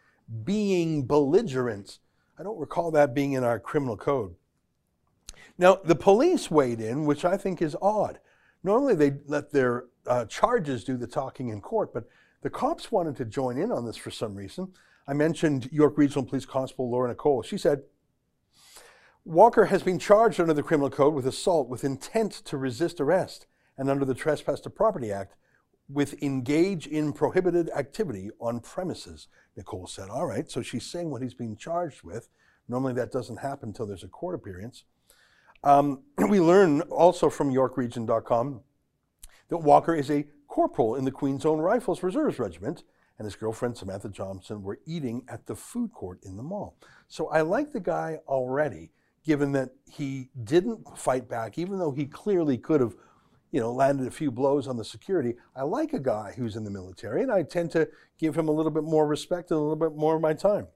being 0.43 1.05
belligerent, 1.05 2.00
I 2.38 2.43
don't 2.43 2.60
recall 2.60 2.91
that 2.91 3.15
being 3.15 3.33
in 3.33 3.43
our 3.43 3.60
criminal 3.60 3.98
code. 3.98 4.36
Now, 5.57 5.79
the 5.83 5.95
police 5.95 6.51
weighed 6.51 6.81
in, 6.81 7.05
which 7.05 7.25
I 7.25 7.38
think 7.38 7.62
is 7.62 7.75
odd. 7.81 8.19
Normally, 8.63 8.96
they 8.96 9.13
let 9.27 9.51
their 9.51 9.86
uh, 10.06 10.25
charges 10.25 10.84
do 10.84 10.98
the 10.98 11.08
talking 11.08 11.50
in 11.50 11.62
court, 11.62 11.94
but 11.94 12.08
the 12.41 12.50
cops 12.50 12.91
wanted 12.91 13.15
to 13.18 13.25
join 13.25 13.58
in 13.58 13.72
on 13.72 13.86
this 13.86 13.98
for 13.98 14.12
some 14.12 14.36
reason. 14.36 14.74
I 15.08 15.13
mentioned 15.13 15.70
York 15.72 15.98
Regional 15.98 16.25
Police 16.25 16.46
Constable 16.46 16.89
Laura 16.89 17.10
Nicolle. 17.10 17.44
She 17.44 17.58
said, 17.58 17.84
Walker 19.24 19.65
has 19.65 19.84
been 19.84 20.00
charged 20.00 20.39
under 20.39 20.53
the 20.53 20.63
Criminal 20.63 20.89
Code 20.89 21.13
with 21.13 21.27
assault 21.27 21.70
with 21.70 21.84
intent 21.84 22.32
to 22.46 22.58
resist 22.58 23.00
arrest 23.00 23.46
and 23.77 23.89
under 23.89 24.06
the 24.06 24.15
Trespass 24.15 24.60
to 24.62 24.70
Property 24.70 25.12
Act 25.12 25.36
with 25.88 26.22
engage 26.24 26.88
in 26.88 27.13
prohibited 27.13 27.70
activity 27.75 28.30
on 28.39 28.60
premises. 28.60 29.27
Nicolle 29.56 29.88
said, 29.88 30.10
All 30.10 30.25
right, 30.25 30.50
so 30.50 30.62
she's 30.62 30.86
saying 30.86 31.12
what 31.12 31.22
he's 31.22 31.34
being 31.34 31.56
charged 31.56 32.03
with. 32.03 32.30
Normally 32.68 32.94
that 32.94 33.12
doesn't 33.12 33.38
happen 33.38 33.70
until 33.70 33.86
there's 33.86 34.03
a 34.03 34.08
court 34.08 34.36
appearance. 34.36 34.86
Um, 35.63 36.03
we 36.30 36.39
learn 36.39 36.82
also 36.82 37.30
from 37.30 37.51
YorkRegion.com 37.51 38.62
that 39.50 39.58
Walker 39.58 39.96
is 39.96 40.10
a 40.10 40.25
corporal 40.48 40.96
in 40.96 41.06
the 41.06 41.12
Queen's 41.12 41.46
Own 41.46 41.60
Rifles 41.60 42.03
Reserves 42.03 42.39
Regiment 42.39 42.84
and 43.22 43.25
his 43.27 43.36
girlfriend 43.36 43.77
Samantha 43.77 44.10
Johnson 44.10 44.63
were 44.63 44.80
eating 44.88 45.24
at 45.27 45.46
the 45.46 45.56
food 45.56 45.91
court 45.94 46.20
in 46.24 46.38
the 46.38 46.44
mall. 46.44 46.75
So 47.08 47.27
I 47.27 47.41
like 47.41 47.72
the 47.72 47.80
guy 47.80 48.18
already, 48.27 48.91
given 49.24 49.51
that 49.51 49.70
he 49.86 50.30
didn't 50.44 50.98
fight 50.98 51.30
back, 51.30 51.60
even 51.60 51.77
though 51.77 51.91
he 51.91 52.06
clearly 52.08 52.58
could 52.58 52.82
have, 52.82 52.96
you 53.51 53.60
know, 53.60 53.72
landed 53.72 54.08
a 54.08 54.12
few 54.12 54.32
blows 54.32 54.68
on 54.68 54.77
the 54.77 54.84
security. 54.84 55.36
I 55.56 55.62
like 55.62 55.94
a 55.94 56.00
guy 56.00 56.34
who's 56.36 56.56
in 56.56 56.63
the 56.63 56.72
military, 56.72 57.22
and 57.22 57.32
I 57.32 57.44
tend 57.44 57.70
to 57.74 57.89
give 58.18 58.36
him 58.36 58.48
a 58.48 58.51
little 58.51 58.72
bit 58.72 58.86
more 58.86 59.06
respect 59.06 59.51
and 59.51 59.60
a 59.60 59.62
little 59.62 59.75
bit 59.75 59.96
more 59.96 60.15
of 60.15 60.22
my 60.24 60.34
time. 60.34 60.68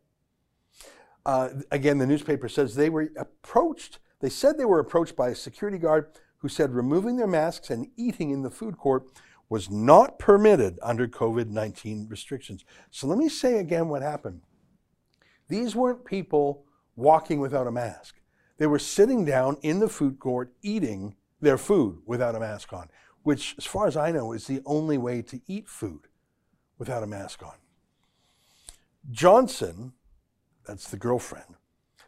Uh, 1.26 1.50
again, 1.72 1.98
the 1.98 2.06
newspaper 2.06 2.48
says 2.48 2.76
they 2.76 2.92
were 2.92 3.10
approached. 3.18 3.98
They 4.20 4.30
said 4.30 4.58
they 4.58 4.66
were 4.66 4.80
approached 4.80 5.16
by 5.16 5.30
a 5.30 5.36
security 5.36 5.78
guard 5.78 6.08
who 6.38 6.50
said 6.50 6.74
removing 6.74 7.18
their 7.18 7.28
masks 7.28 7.70
and 7.70 7.88
eating 7.98 8.32
in 8.32 8.44
the 8.44 8.50
food 8.50 8.78
court 8.78 9.08
was 9.50 9.70
not 9.70 10.18
permitted 10.20 10.80
under 10.82 11.08
COVID 11.08 11.50
19 11.50 12.08
restrictions. 12.10 12.66
So 12.90 13.08
let 13.08 13.18
me 13.18 13.30
say 13.30 13.60
again 13.60 13.90
what 13.90 14.02
happened. 14.02 14.42
These 15.48 15.76
weren't 15.76 16.06
people 16.06 16.66
walking 16.96 17.40
without 17.40 17.68
a 17.68 17.72
mask. 17.72 18.16
They 18.58 18.68
were 18.68 18.80
sitting 18.80 19.26
down 19.26 19.58
in 19.62 19.80
the 19.80 19.90
food 19.90 20.20
court 20.20 20.54
eating 20.62 21.16
their 21.42 21.58
food 21.58 22.00
without 22.06 22.36
a 22.36 22.40
mask 22.40 22.74
on, 22.74 22.90
which, 23.24 23.56
as 23.58 23.66
far 23.66 23.88
as 23.88 23.98
I 23.98 24.12
know, 24.12 24.32
is 24.32 24.48
the 24.48 24.62
only 24.66 24.98
way 24.98 25.22
to 25.24 25.42
eat 25.48 25.68
food 25.68 26.08
without 26.78 27.04
a 27.04 27.08
mask 27.08 27.44
on. 27.44 27.56
Johnson, 29.12 29.94
that's 30.66 30.90
the 30.90 30.98
girlfriend, 30.98 31.56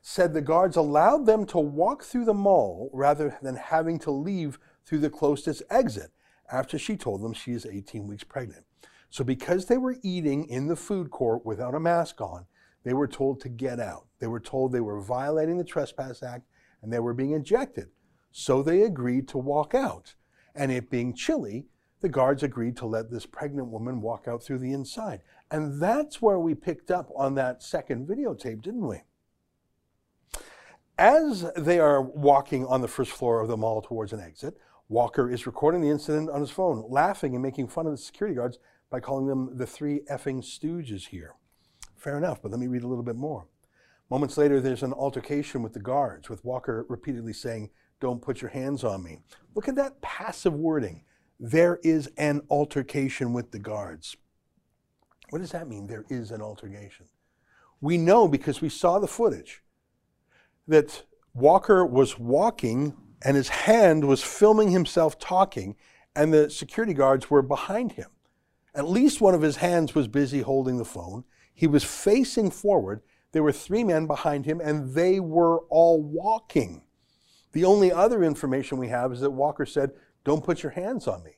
said 0.09 0.33
the 0.33 0.39
guards 0.39 0.77
allowed 0.77 1.25
them 1.25 1.45
to 1.45 1.59
walk 1.59 2.01
through 2.01 2.23
the 2.23 2.33
mall 2.33 2.89
rather 2.93 3.37
than 3.41 3.57
having 3.57 3.99
to 3.99 4.09
leave 4.09 4.57
through 4.85 4.99
the 4.99 5.09
closest 5.09 5.61
exit 5.69 6.11
after 6.49 6.79
she 6.79 6.95
told 6.95 7.21
them 7.21 7.33
she 7.33 7.51
is 7.51 7.65
18 7.65 8.07
weeks 8.07 8.23
pregnant. 8.23 8.63
So, 9.09 9.25
because 9.25 9.65
they 9.65 9.77
were 9.77 9.97
eating 10.03 10.45
in 10.45 10.67
the 10.67 10.77
food 10.77 11.11
court 11.11 11.45
without 11.45 11.75
a 11.75 11.79
mask 11.81 12.21
on, 12.21 12.45
they 12.85 12.93
were 12.93 13.09
told 13.09 13.41
to 13.41 13.49
get 13.49 13.81
out. 13.81 14.07
They 14.19 14.27
were 14.27 14.39
told 14.39 14.71
they 14.71 14.79
were 14.79 15.01
violating 15.01 15.57
the 15.57 15.65
Trespass 15.65 16.23
Act 16.23 16.47
and 16.81 16.91
they 16.91 16.99
were 16.99 17.13
being 17.13 17.33
ejected. 17.33 17.89
So, 18.31 18.63
they 18.63 18.83
agreed 18.83 19.27
to 19.27 19.37
walk 19.37 19.75
out. 19.75 20.15
And 20.55 20.71
it 20.71 20.89
being 20.89 21.15
chilly, 21.15 21.65
the 21.99 22.07
guards 22.07 22.43
agreed 22.43 22.77
to 22.77 22.85
let 22.85 23.11
this 23.11 23.25
pregnant 23.25 23.67
woman 23.67 23.99
walk 23.99 24.25
out 24.25 24.41
through 24.41 24.59
the 24.59 24.71
inside. 24.71 25.19
And 25.51 25.81
that's 25.81 26.21
where 26.21 26.39
we 26.39 26.55
picked 26.55 26.91
up 26.91 27.11
on 27.13 27.35
that 27.35 27.61
second 27.61 28.07
videotape, 28.07 28.61
didn't 28.61 28.87
we? 28.87 29.01
As 30.97 31.45
they 31.55 31.79
are 31.79 32.01
walking 32.01 32.65
on 32.65 32.81
the 32.81 32.87
first 32.87 33.11
floor 33.11 33.39
of 33.39 33.47
the 33.47 33.55
mall 33.55 33.83
towards 33.83 34.13
an 34.13 34.19
exit, 34.19 34.57
Walker 34.89 35.29
is 35.29 35.45
recording 35.45 35.81
the 35.81 35.91
incident 35.91 36.27
on 36.27 36.41
his 36.41 36.49
phone, 36.49 36.85
laughing 36.89 37.35
and 37.35 37.43
making 37.43 37.67
fun 37.67 37.85
of 37.85 37.91
the 37.91 37.99
security 37.99 38.35
guards 38.35 38.57
by 38.89 38.99
calling 38.99 39.27
them 39.27 39.55
the 39.57 39.67
three 39.67 39.99
effing 40.09 40.41
stooges 40.41 41.09
here. 41.09 41.35
Fair 41.95 42.17
enough, 42.17 42.41
but 42.41 42.49
let 42.49 42.59
me 42.59 42.65
read 42.65 42.81
a 42.81 42.87
little 42.87 43.03
bit 43.03 43.15
more. 43.15 43.45
Moments 44.09 44.37
later, 44.37 44.59
there's 44.59 44.81
an 44.81 44.93
altercation 44.93 45.61
with 45.61 45.73
the 45.73 45.79
guards, 45.79 46.29
with 46.29 46.43
Walker 46.43 46.83
repeatedly 46.89 47.33
saying, 47.33 47.69
Don't 47.99 48.21
put 48.21 48.41
your 48.41 48.49
hands 48.49 48.83
on 48.83 49.03
me. 49.03 49.19
Look 49.53 49.67
at 49.67 49.75
that 49.75 50.01
passive 50.01 50.53
wording. 50.55 51.03
There 51.39 51.79
is 51.83 52.09
an 52.17 52.41
altercation 52.49 53.33
with 53.33 53.51
the 53.51 53.59
guards. 53.59 54.15
What 55.29 55.39
does 55.39 55.51
that 55.51 55.67
mean? 55.67 55.85
There 55.85 56.05
is 56.09 56.31
an 56.31 56.41
altercation. 56.41 57.05
We 57.81 57.99
know 57.99 58.27
because 58.27 58.61
we 58.61 58.69
saw 58.69 58.97
the 58.97 59.07
footage 59.07 59.61
that 60.67 61.03
Walker 61.33 61.85
was 61.85 62.19
walking 62.19 62.95
and 63.23 63.35
his 63.35 63.49
hand 63.49 64.05
was 64.05 64.23
filming 64.23 64.71
himself 64.71 65.17
talking, 65.17 65.75
and 66.15 66.33
the 66.33 66.49
security 66.49 66.93
guards 66.93 67.29
were 67.29 67.41
behind 67.41 67.93
him. 67.93 68.09
At 68.75 68.87
least 68.87 69.21
one 69.21 69.33
of 69.33 69.41
his 69.41 69.57
hands 69.57 69.95
was 69.95 70.07
busy 70.07 70.41
holding 70.41 70.77
the 70.77 70.85
phone. 70.85 71.23
He 71.53 71.65
was 71.65 71.83
facing 71.83 72.51
forward. 72.51 73.01
There 73.31 73.41
were 73.41 73.51
three 73.51 73.83
men 73.83 74.05
behind 74.05 74.45
him, 74.45 74.61
and 74.61 74.93
they 74.93 75.19
were 75.19 75.61
all 75.69 76.01
walking. 76.01 76.83
The 77.53 77.65
only 77.65 77.91
other 77.91 78.23
information 78.23 78.77
we 78.77 78.89
have 78.89 79.11
is 79.11 79.21
that 79.21 79.31
Walker 79.31 79.65
said, 79.65 79.91
Don't 80.23 80.43
put 80.43 80.61
your 80.61 80.73
hands 80.73 81.07
on 81.07 81.23
me. 81.23 81.37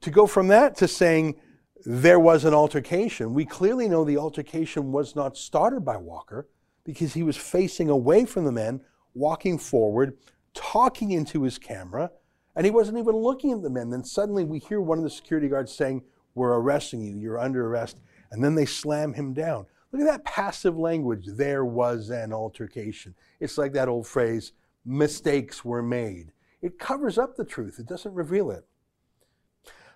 To 0.00 0.10
go 0.10 0.26
from 0.26 0.48
that 0.48 0.76
to 0.76 0.88
saying 0.88 1.38
there 1.84 2.20
was 2.20 2.44
an 2.44 2.54
altercation, 2.54 3.34
we 3.34 3.44
clearly 3.44 3.88
know 3.88 4.04
the 4.04 4.16
altercation 4.16 4.92
was 4.92 5.14
not 5.14 5.36
started 5.36 5.80
by 5.84 5.98
Walker 5.98 6.48
because 6.84 7.14
he 7.14 7.22
was 7.22 7.36
facing 7.36 7.88
away 7.88 8.24
from 8.24 8.44
the 8.44 8.52
men, 8.52 8.80
walking 9.14 9.58
forward, 9.58 10.16
talking 10.54 11.10
into 11.10 11.42
his 11.42 11.58
camera, 11.58 12.10
and 12.56 12.64
he 12.64 12.70
wasn't 12.70 12.98
even 12.98 13.16
looking 13.16 13.52
at 13.52 13.62
the 13.62 13.70
men. 13.70 13.90
Then 13.90 14.04
suddenly 14.04 14.44
we 14.44 14.58
hear 14.58 14.80
one 14.80 14.98
of 14.98 15.04
the 15.04 15.10
security 15.10 15.48
guards 15.48 15.72
saying, 15.74 16.02
We're 16.34 16.54
arresting 16.54 17.02
you, 17.02 17.16
you're 17.16 17.38
under 17.38 17.66
arrest. 17.66 18.00
And 18.32 18.42
then 18.42 18.54
they 18.54 18.66
slam 18.66 19.12
him 19.12 19.32
down. 19.32 19.66
Look 19.92 20.02
at 20.02 20.06
that 20.06 20.24
passive 20.24 20.78
language. 20.78 21.26
There 21.26 21.64
was 21.64 22.10
an 22.10 22.32
altercation. 22.32 23.14
It's 23.40 23.58
like 23.58 23.72
that 23.72 23.88
old 23.88 24.06
phrase, 24.06 24.52
mistakes 24.84 25.64
were 25.64 25.82
made. 25.82 26.32
It 26.62 26.78
covers 26.78 27.18
up 27.18 27.36
the 27.36 27.44
truth, 27.44 27.78
it 27.78 27.86
doesn't 27.86 28.14
reveal 28.14 28.50
it. 28.50 28.66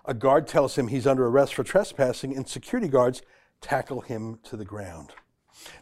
A 0.07 0.15
guard 0.15 0.47
tells 0.47 0.77
him 0.77 0.89
he's 0.89 1.07
under 1.07 1.27
arrest 1.27 1.55
for 1.55 1.65
trespassing, 1.65 2.37
and 2.37 2.47
security 2.47 2.89
guards 2.89 3.23
tackle 3.61 4.03
him 4.03 4.39
to 4.45 4.57
the 4.57 4.65
ground. 4.65 5.13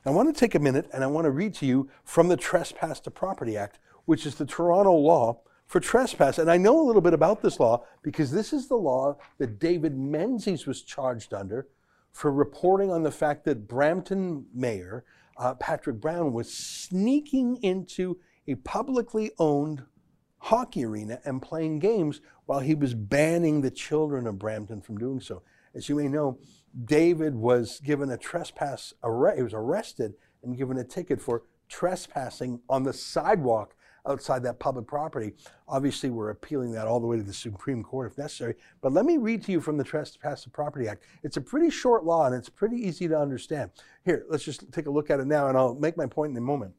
Now, 0.04 0.12
I 0.12 0.14
want 0.14 0.34
to 0.34 0.38
take 0.38 0.54
a 0.54 0.58
minute 0.58 0.88
and 0.92 1.02
I 1.02 1.06
want 1.06 1.24
to 1.24 1.30
read 1.30 1.54
to 1.54 1.66
you 1.66 1.88
from 2.04 2.28
the 2.28 2.36
Trespass 2.36 3.00
to 3.00 3.10
Property 3.10 3.56
Act, 3.56 3.78
which 4.04 4.26
is 4.26 4.34
the 4.36 4.46
Toronto 4.46 4.92
law 4.92 5.40
for 5.66 5.80
trespass. 5.80 6.38
And 6.38 6.50
I 6.50 6.58
know 6.58 6.78
a 6.80 6.84
little 6.84 7.00
bit 7.00 7.14
about 7.14 7.40
this 7.40 7.58
law 7.58 7.84
because 8.02 8.30
this 8.30 8.52
is 8.52 8.68
the 8.68 8.76
law 8.76 9.16
that 9.38 9.58
David 9.58 9.96
Menzies 9.96 10.66
was 10.66 10.82
charged 10.82 11.32
under 11.32 11.68
for 12.10 12.30
reporting 12.30 12.90
on 12.90 13.02
the 13.02 13.10
fact 13.10 13.44
that 13.44 13.66
Brampton 13.66 14.46
Mayor 14.52 15.04
uh, 15.38 15.54
Patrick 15.54 16.00
Brown 16.00 16.32
was 16.32 16.52
sneaking 16.52 17.56
into 17.62 18.18
a 18.46 18.54
publicly 18.56 19.30
owned 19.38 19.82
hockey 20.38 20.84
arena 20.84 21.20
and 21.24 21.40
playing 21.40 21.78
games 21.78 22.20
while 22.46 22.60
he 22.60 22.74
was 22.74 22.94
banning 22.94 23.60
the 23.60 23.70
children 23.70 24.26
of 24.26 24.38
Brampton 24.38 24.80
from 24.80 24.98
doing 24.98 25.20
so. 25.20 25.42
As 25.74 25.88
you 25.88 25.94
may 25.94 26.08
know, 26.08 26.38
David 26.84 27.34
was 27.34 27.80
given 27.80 28.10
a 28.10 28.16
trespass 28.16 28.94
arrest. 29.02 29.36
He 29.36 29.42
was 29.42 29.54
arrested 29.54 30.14
and 30.42 30.56
given 30.56 30.78
a 30.78 30.84
ticket 30.84 31.20
for 31.20 31.42
trespassing 31.68 32.60
on 32.68 32.82
the 32.82 32.92
sidewalk 32.92 33.74
outside 34.06 34.42
that 34.42 34.58
public 34.58 34.86
property. 34.86 35.32
Obviously, 35.68 36.10
we're 36.10 36.30
appealing 36.30 36.72
that 36.72 36.86
all 36.86 37.00
the 37.00 37.06
way 37.06 37.16
to 37.16 37.22
the 37.22 37.32
Supreme 37.32 37.82
Court 37.82 38.10
if 38.10 38.18
necessary. 38.18 38.56
But 38.80 38.92
let 38.92 39.04
me 39.04 39.16
read 39.16 39.44
to 39.44 39.52
you 39.52 39.60
from 39.60 39.76
the 39.76 39.84
Trespass 39.84 40.44
of 40.46 40.52
Property 40.52 40.88
Act. 40.88 41.04
It's 41.22 41.36
a 41.36 41.40
pretty 41.40 41.70
short 41.70 42.04
law 42.04 42.26
and 42.26 42.34
it's 42.34 42.48
pretty 42.48 42.76
easy 42.76 43.06
to 43.08 43.18
understand. 43.18 43.70
Here, 44.04 44.24
let's 44.28 44.44
just 44.44 44.70
take 44.72 44.86
a 44.86 44.90
look 44.90 45.10
at 45.10 45.20
it 45.20 45.26
now 45.26 45.48
and 45.48 45.56
I'll 45.56 45.74
make 45.74 45.96
my 45.96 46.06
point 46.06 46.32
in 46.32 46.36
a 46.36 46.40
moment. 46.40 46.74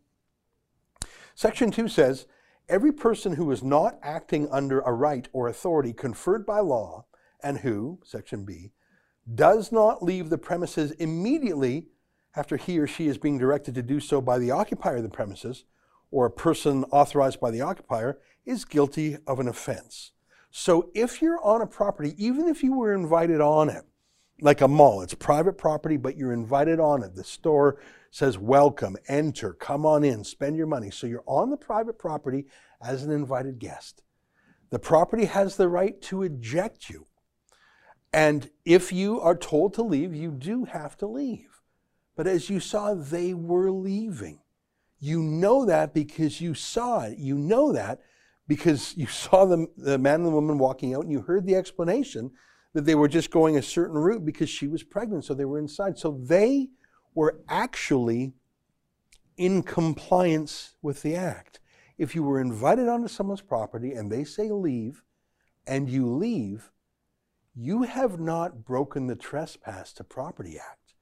Section 1.36 1.72
2 1.72 1.88
says 1.88 2.28
every 2.68 2.92
person 2.92 3.34
who 3.36 3.50
is 3.52 3.64
not 3.64 4.00
acting 4.04 4.48
under 4.52 4.82
a 4.82 4.92
right 4.92 5.28
or 5.34 5.48
authority 5.48 5.94
conferred 5.94 6.46
by 6.46 6.60
law 6.60 7.06
and 7.42 7.60
who, 7.60 8.00
section 8.04 8.44
B, 8.44 8.72
does 9.34 9.72
not 9.72 10.04
leave 10.04 10.30
the 10.30 10.38
premises 10.38 10.92
immediately 10.92 11.88
after 12.36 12.58
he 12.58 12.80
or 12.80 12.88
she 12.88 13.08
is 13.08 13.18
being 13.18 13.38
directed 13.38 13.76
to 13.76 13.84
do 13.84 14.00
so 14.00 14.20
by 14.20 14.38
the 14.40 14.52
occupier 14.52 14.98
of 14.98 15.04
the 15.04 15.10
premises 15.10 15.66
or 16.12 16.26
a 16.26 16.32
person 16.32 16.84
authorized 16.86 17.40
by 17.40 17.52
the 17.52 17.62
occupier 17.62 18.20
is 18.46 18.66
guilty 18.66 19.18
of 19.26 19.40
an 19.40 19.48
offense. 19.48 20.12
So 20.52 20.92
if 20.94 21.22
you're 21.22 21.44
on 21.44 21.62
a 21.62 21.68
property, 21.68 22.14
even 22.24 22.48
if 22.48 22.62
you 22.64 22.74
were 22.74 22.94
invited 22.94 23.42
on 23.42 23.70
it, 23.70 23.84
like 24.42 24.62
a 24.62 24.68
mall, 24.68 25.02
it's 25.02 25.14
private 25.14 25.58
property, 25.58 25.98
but 25.98 26.18
you're 26.18 26.34
invited 26.34 26.80
on 26.80 27.02
it. 27.04 27.16
The 27.16 27.24
store 27.24 27.80
says, 28.12 28.38
Welcome, 28.38 28.98
enter, 29.08 29.54
come 29.54 29.86
on 29.86 30.04
in, 30.04 30.24
spend 30.24 30.56
your 30.56 30.68
money. 30.68 30.92
So 30.92 31.08
you're 31.08 31.24
on 31.26 31.50
the 31.50 31.58
private 31.58 31.98
property 31.98 32.46
as 32.82 33.04
an 33.04 33.12
invited 33.12 33.58
guest. 33.58 34.04
The 34.70 34.80
property 34.80 35.26
has 35.26 35.56
the 35.56 35.68
right 35.68 36.00
to 36.04 36.24
eject 36.24 36.90
you. 36.90 37.08
And 38.14 38.50
if 38.64 38.94
you 38.94 39.20
are 39.20 39.36
told 39.36 39.74
to 39.74 39.82
leave, 39.82 40.14
you 40.14 40.32
do 40.32 40.66
have 40.66 40.96
to 40.98 41.08
leave. 41.08 41.62
But 42.16 42.28
as 42.28 42.50
you 42.50 42.60
saw, 42.60 42.94
they 42.94 43.34
were 43.34 43.72
leaving. 43.72 44.40
You 45.00 45.22
know 45.22 45.66
that 45.66 45.94
because 45.94 46.40
you 46.40 46.54
saw 46.54 47.02
it. 47.02 47.18
You 47.18 47.36
know 47.36 47.74
that 47.74 48.02
because 48.48 48.96
you 48.96 49.08
saw 49.08 49.46
the, 49.46 49.68
the 49.76 49.98
man 49.98 50.16
and 50.16 50.26
the 50.28 50.30
woman 50.30 50.60
walking 50.60 50.94
out 50.94 51.04
and 51.04 51.12
you 51.12 51.22
heard 51.22 51.46
the 51.46 51.56
explanation 51.56 52.32
that 52.74 52.86
they 52.86 52.96
were 52.96 53.08
just 53.08 53.32
going 53.32 53.58
a 53.58 53.62
certain 53.62 53.98
route 53.98 54.26
because 54.26 54.50
she 54.50 54.68
was 54.68 54.84
pregnant, 54.84 55.26
so 55.26 55.34
they 55.34 55.46
were 55.46 55.60
inside. 55.60 55.98
So 55.98 56.20
they 56.24 56.70
were 57.14 57.40
actually 57.48 58.34
in 59.38 59.64
compliance 59.64 60.76
with 60.82 61.02
the 61.02 61.16
act. 61.16 61.60
If 61.98 62.16
you 62.16 62.24
were 62.24 62.40
invited 62.40 62.88
onto 62.88 63.08
someone's 63.08 63.42
property 63.42 63.94
and 63.94 64.12
they 64.12 64.24
say 64.24 64.50
leave, 64.50 65.04
and 65.66 65.90
you 65.90 66.08
leave, 66.08 66.72
you 67.56 67.84
have 67.84 68.20
not 68.20 68.66
broken 68.66 69.08
the 69.08 69.16
Trespass 69.16 69.94
to 69.94 70.04
Property 70.04 70.58
Act. 70.58 70.96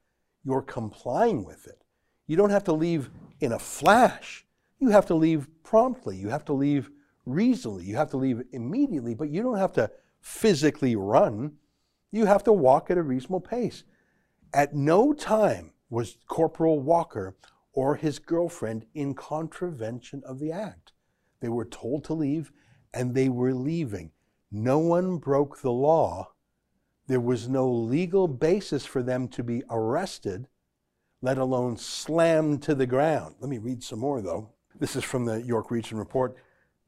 You're 0.43 0.61
complying 0.61 1.45
with 1.45 1.65
it. 1.67 1.83
You 2.27 2.35
don't 2.35 2.49
have 2.49 2.65
to 2.65 2.73
leave 2.73 3.09
in 3.39 3.53
a 3.53 3.59
flash. 3.59 4.45
You 4.79 4.89
have 4.89 5.05
to 5.07 5.15
leave 5.15 5.47
promptly. 5.63 6.17
You 6.17 6.29
have 6.29 6.43
to 6.45 6.53
leave 6.53 6.89
reasonably. 7.25 7.85
You 7.85 7.95
have 7.95 8.09
to 8.11 8.17
leave 8.17 8.41
immediately, 8.51 9.13
but 9.13 9.29
you 9.29 9.41
don't 9.41 9.57
have 9.57 9.73
to 9.73 9.91
physically 10.19 10.95
run. 10.95 11.53
You 12.11 12.25
have 12.25 12.43
to 12.43 12.53
walk 12.53 12.91
at 12.91 12.97
a 12.97 13.03
reasonable 13.03 13.41
pace. 13.41 13.83
At 14.53 14.75
no 14.75 15.13
time 15.13 15.71
was 15.89 16.17
Corporal 16.27 16.79
Walker 16.79 17.37
or 17.73 17.95
his 17.95 18.19
girlfriend 18.19 18.85
in 18.93 19.13
contravention 19.13 20.21
of 20.25 20.39
the 20.39 20.51
act. 20.51 20.91
They 21.39 21.49
were 21.49 21.65
told 21.65 22.03
to 22.05 22.13
leave 22.13 22.51
and 22.93 23.15
they 23.15 23.29
were 23.29 23.53
leaving. 23.53 24.11
No 24.51 24.79
one 24.79 25.17
broke 25.17 25.61
the 25.61 25.71
law. 25.71 26.33
There 27.07 27.19
was 27.19 27.49
no 27.49 27.69
legal 27.69 28.27
basis 28.27 28.85
for 28.85 29.03
them 29.03 29.27
to 29.29 29.43
be 29.43 29.63
arrested, 29.69 30.47
let 31.21 31.37
alone 31.37 31.77
slammed 31.77 32.63
to 32.63 32.75
the 32.75 32.85
ground. 32.85 33.35
Let 33.39 33.49
me 33.49 33.57
read 33.57 33.83
some 33.83 33.99
more, 33.99 34.21
though. 34.21 34.49
This 34.79 34.95
is 34.95 35.03
from 35.03 35.25
the 35.25 35.41
York 35.41 35.71
Region 35.71 35.97
Report. 35.97 36.35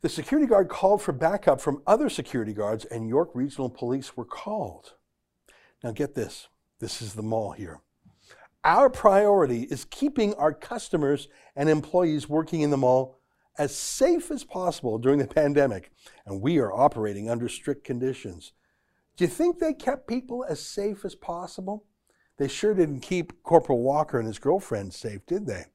The 0.02 0.10
security 0.10 0.48
guard 0.48 0.70
called 0.70 1.02
for 1.02 1.12
backup 1.12 1.62
from 1.62 1.82
other 1.88 2.10
security 2.10 2.54
guards, 2.54 2.86
and 2.86 3.08
York 3.08 3.32
Regional 3.34 3.70
Police 3.70 4.18
were 4.18 4.26
called. 4.26 4.94
Now, 5.84 5.92
get 5.92 6.16
this 6.16 6.48
this 6.80 7.02
is 7.02 7.14
the 7.14 7.24
mall 7.24 7.52
here. 7.52 7.80
Our 8.66 8.90
priority 8.90 9.64
is 9.64 9.86
keeping 9.86 10.34
our 10.36 10.54
customers 10.54 11.28
and 11.56 11.70
employees 11.70 12.28
working 12.28 12.62
in 12.62 12.70
the 12.70 12.78
mall 12.78 13.18
as 13.58 13.76
safe 13.76 14.32
as 14.32 14.44
possible 14.44 14.98
during 14.98 15.20
the 15.20 15.28
pandemic, 15.28 15.92
and 16.26 16.42
we 16.42 16.58
are 16.60 16.74
operating 16.74 17.30
under 17.30 17.48
strict 17.48 17.84
conditions. 17.84 18.52
Do 19.16 19.24
you 19.24 19.30
think 19.30 19.60
they 19.60 19.74
kept 19.74 20.08
people 20.08 20.44
as 20.48 20.60
safe 20.60 21.06
as 21.06 21.16
possible? 21.16 21.86
They 22.38 22.48
sure 22.48 22.74
didn't 22.74 23.02
keep 23.02 23.44
Corporal 23.44 23.82
Walker 23.82 24.18
and 24.18 24.28
his 24.28 24.40
girlfriend 24.40 24.94
safe, 24.94 25.26
did 25.26 25.46
they? 25.46 25.66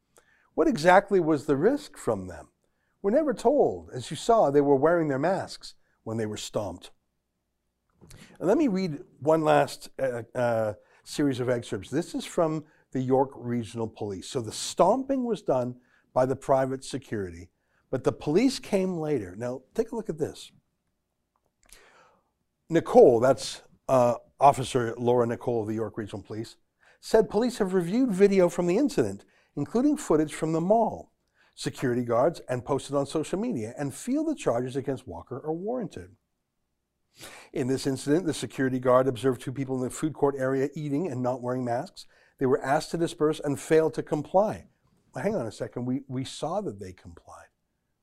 What 0.54 0.66
exactly 0.66 1.20
was 1.20 1.46
the 1.46 1.56
risk 1.56 1.96
from 1.96 2.26
them? 2.26 2.48
We're 3.00 3.12
never 3.12 3.32
told. 3.32 3.90
As 3.92 4.10
you 4.10 4.16
saw, 4.16 4.50
they 4.50 4.60
were 4.60 4.74
wearing 4.74 5.06
their 5.06 5.20
masks 5.20 5.74
when 6.02 6.16
they 6.16 6.26
were 6.26 6.36
stomped. 6.36 6.90
And 8.40 8.48
let 8.48 8.58
me 8.58 8.66
read 8.66 8.98
one 9.20 9.42
last 9.42 9.88
uh, 10.00 10.22
uh, 10.34 10.74
series 11.04 11.38
of 11.38 11.48
excerpts. 11.48 11.90
This 11.90 12.14
is 12.14 12.24
from 12.24 12.64
the 12.92 13.00
York 13.00 13.30
Regional 13.36 13.86
Police. 13.86 14.28
So 14.28 14.40
the 14.40 14.52
stomping 14.52 15.24
was 15.24 15.42
done 15.42 15.76
by 16.12 16.26
the 16.26 16.36
private 16.36 16.84
security, 16.84 17.50
but 17.90 18.02
the 18.02 18.12
police 18.12 18.58
came 18.58 18.98
later. 18.98 19.36
Now, 19.36 19.62
take 19.74 19.92
a 19.92 19.96
look 19.96 20.08
at 20.08 20.18
this. 20.18 20.50
Nicolle, 22.70 23.20
that's 23.20 23.62
uh, 23.88 24.14
Officer 24.38 24.94
Laura 24.98 25.26
Nicolle 25.26 25.62
of 25.62 25.68
the 25.68 25.74
York 25.74 25.96
Regional 25.96 26.22
Police, 26.22 26.56
said 27.00 27.30
police 27.30 27.58
have 27.58 27.72
reviewed 27.72 28.10
video 28.10 28.48
from 28.48 28.66
the 28.66 28.76
incident, 28.76 29.24
including 29.56 29.96
footage 29.96 30.34
from 30.34 30.52
the 30.52 30.60
mall, 30.60 31.12
security 31.54 32.04
guards, 32.04 32.40
and 32.48 32.64
posted 32.64 32.94
on 32.94 33.06
social 33.06 33.38
media, 33.38 33.72
and 33.78 33.94
feel 33.94 34.22
the 34.24 34.34
charges 34.34 34.76
against 34.76 35.08
Walker 35.08 35.36
are 35.44 35.54
warranted. 35.54 36.10
In 37.52 37.68
this 37.68 37.86
incident, 37.86 38.26
the 38.26 38.34
security 38.34 38.78
guard 38.78 39.08
observed 39.08 39.40
two 39.40 39.52
people 39.52 39.76
in 39.78 39.84
the 39.84 39.90
food 39.90 40.12
court 40.12 40.34
area 40.38 40.68
eating 40.74 41.10
and 41.10 41.22
not 41.22 41.42
wearing 41.42 41.64
masks. 41.64 42.06
They 42.38 42.46
were 42.46 42.62
asked 42.62 42.90
to 42.92 42.98
disperse 42.98 43.40
and 43.40 43.58
failed 43.58 43.94
to 43.94 44.02
comply. 44.02 44.66
Well, 45.14 45.24
hang 45.24 45.34
on 45.34 45.46
a 45.46 45.52
second. 45.52 45.86
We, 45.86 46.02
we 46.06 46.24
saw 46.24 46.60
that 46.60 46.78
they 46.78 46.92
complied. 46.92 47.47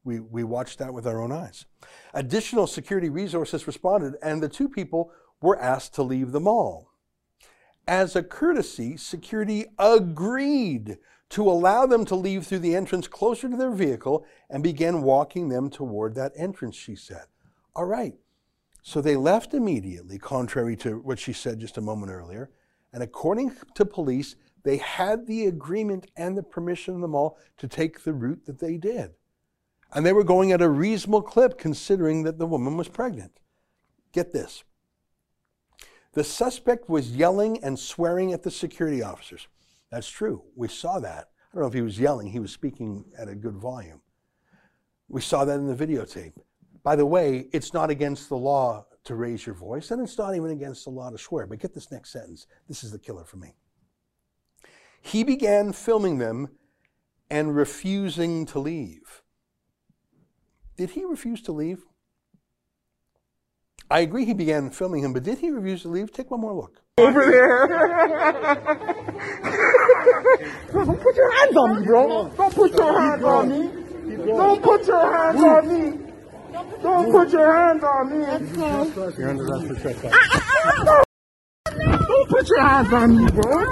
We, 0.05 0.19
we 0.19 0.43
watched 0.43 0.79
that 0.79 0.93
with 0.93 1.05
our 1.05 1.19
own 1.21 1.31
eyes. 1.31 1.65
Additional 2.13 2.67
security 2.67 3.09
resources 3.09 3.67
responded, 3.67 4.15
and 4.21 4.41
the 4.41 4.47
two 4.47 4.69
people 4.69 5.11
were 5.41 5.59
asked 5.59 5.95
to 5.95 6.03
leave 6.03 6.31
the 6.31 6.39
mall. 6.39 6.91
As 7.87 8.15
a 8.15 8.23
courtesy, 8.23 8.97
security 8.97 9.65
agreed 9.77 10.97
to 11.29 11.49
allow 11.49 11.85
them 11.85 12.05
to 12.05 12.15
leave 12.15 12.45
through 12.45 12.59
the 12.59 12.75
entrance 12.75 13.07
closer 13.07 13.49
to 13.49 13.57
their 13.57 13.71
vehicle 13.71 14.25
and 14.49 14.63
began 14.63 15.01
walking 15.01 15.49
them 15.49 15.69
toward 15.69 16.15
that 16.15 16.31
entrance, 16.35 16.75
she 16.75 16.95
said. 16.95 17.25
All 17.75 17.85
right. 17.85 18.13
So 18.83 19.01
they 19.01 19.15
left 19.15 19.55
immediately, 19.55 20.19
contrary 20.19 20.75
to 20.77 20.99
what 20.99 21.17
she 21.17 21.33
said 21.33 21.59
just 21.59 21.77
a 21.77 21.81
moment 21.81 22.11
earlier. 22.11 22.51
And 22.93 23.01
according 23.01 23.55
to 23.73 23.85
police, 23.85 24.35
they 24.63 24.77
had 24.77 25.25
the 25.25 25.47
agreement 25.47 26.07
and 26.15 26.37
the 26.37 26.43
permission 26.43 26.95
of 26.95 27.01
the 27.01 27.07
mall 27.07 27.37
to 27.57 27.67
take 27.67 28.03
the 28.03 28.13
route 28.13 28.45
that 28.45 28.59
they 28.59 28.77
did. 28.77 29.11
And 29.93 30.05
they 30.05 30.13
were 30.13 30.23
going 30.23 30.51
at 30.51 30.61
a 30.61 30.69
reasonable 30.69 31.21
clip 31.21 31.57
considering 31.57 32.23
that 32.23 32.37
the 32.37 32.45
woman 32.45 32.77
was 32.77 32.89
pregnant. 32.89 33.39
Get 34.11 34.33
this. 34.33 34.63
The 36.13 36.23
suspect 36.23 36.89
was 36.89 37.15
yelling 37.15 37.63
and 37.63 37.77
swearing 37.77 38.33
at 38.33 38.43
the 38.43 38.51
security 38.51 39.03
officers. 39.03 39.47
That's 39.91 40.09
true. 40.09 40.43
We 40.55 40.67
saw 40.67 40.99
that. 40.99 41.29
I 41.29 41.55
don't 41.55 41.61
know 41.61 41.67
if 41.67 41.73
he 41.73 41.81
was 41.81 41.99
yelling, 41.99 42.27
he 42.27 42.39
was 42.39 42.51
speaking 42.51 43.05
at 43.17 43.29
a 43.29 43.35
good 43.35 43.55
volume. 43.55 44.01
We 45.07 45.21
saw 45.21 45.45
that 45.45 45.59
in 45.59 45.67
the 45.67 45.75
videotape. 45.87 46.33
By 46.83 46.95
the 46.95 47.05
way, 47.05 47.47
it's 47.51 47.73
not 47.73 47.89
against 47.89 48.29
the 48.29 48.37
law 48.37 48.85
to 49.05 49.15
raise 49.15 49.45
your 49.45 49.55
voice, 49.55 49.91
and 49.91 50.01
it's 50.01 50.17
not 50.17 50.35
even 50.35 50.51
against 50.51 50.83
the 50.83 50.89
law 50.89 51.09
to 51.09 51.17
swear. 51.17 51.47
But 51.47 51.59
get 51.59 51.73
this 51.73 51.91
next 51.91 52.11
sentence. 52.11 52.47
This 52.67 52.83
is 52.83 52.91
the 52.91 52.99
killer 52.99 53.23
for 53.23 53.37
me. 53.37 53.53
He 55.01 55.23
began 55.23 55.73
filming 55.73 56.17
them 56.17 56.49
and 57.29 57.55
refusing 57.55 58.45
to 58.47 58.59
leave. 58.59 59.21
Did 60.77 60.91
he 60.91 61.05
refuse 61.05 61.41
to 61.43 61.51
leave? 61.51 61.83
I 63.89 63.99
agree 63.99 64.25
he 64.25 64.33
began 64.33 64.71
filming 64.71 65.03
him, 65.03 65.13
but 65.13 65.23
did 65.23 65.37
he 65.37 65.51
refuse 65.51 65.83
to 65.83 65.89
leave? 65.89 66.11
Take 66.11 66.31
one 66.31 66.41
more 66.41 66.53
look. 66.53 66.81
Over 66.97 67.25
there. 67.25 67.67
Don't 70.73 71.01
put 71.01 71.15
your 71.15 71.31
hands 71.31 71.55
on 71.55 71.79
me, 71.79 71.85
bro. 71.85 72.29
Don't 72.35 72.55
put 72.55 72.73
your 72.73 72.99
hands 72.99 73.23
on 73.23 73.49
me. 73.49 73.69
Don't 74.25 74.63
put 74.63 74.87
your 74.87 75.17
hands 75.17 75.43
on 75.43 75.67
me. 75.67 75.99
Don't 76.81 77.11
put 77.11 77.31
your 77.31 77.55
hands 77.55 77.83
on 77.83 78.09
me. 78.09 78.25
You're 79.17 79.29
under 79.29 79.45
arrest 79.45 79.67
for 79.67 79.75
trespass. 79.75 80.13
Ah, 80.13 80.29
ah, 80.33 80.43
ah, 80.87 81.03
Don't 82.07 82.29
put 82.29 82.47
your 82.49 82.61
hands 82.61 82.93
on 82.93 83.17
me, 83.17 83.31
bro. 83.31 83.65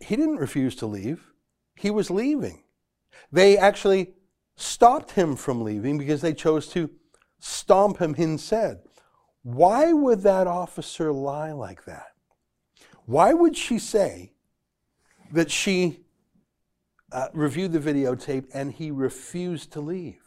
He 0.00 0.16
didn't 0.16 0.36
refuse 0.36 0.76
to 0.76 0.86
leave. 0.86 1.32
He 1.76 1.90
was 1.90 2.10
leaving. 2.10 2.62
They 3.32 3.56
actually 3.56 4.14
stopped 4.56 5.12
him 5.12 5.36
from 5.36 5.62
leaving 5.62 5.98
because 5.98 6.20
they 6.20 6.34
chose 6.34 6.68
to 6.68 6.90
stomp 7.38 7.98
him 7.98 8.14
instead. 8.16 8.80
Why 9.42 9.92
would 9.92 10.22
that 10.22 10.46
officer 10.46 11.12
lie 11.12 11.52
like 11.52 11.84
that? 11.84 12.08
Why 13.06 13.32
would 13.32 13.56
she 13.56 13.78
say 13.78 14.32
that 15.32 15.50
she 15.50 16.00
uh, 17.12 17.28
reviewed 17.32 17.72
the 17.72 17.78
videotape 17.78 18.46
and 18.52 18.72
he 18.72 18.90
refused 18.90 19.72
to 19.72 19.80
leave? 19.80 20.22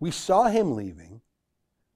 We 0.00 0.10
saw 0.10 0.48
him 0.48 0.74
leaving. 0.74 1.20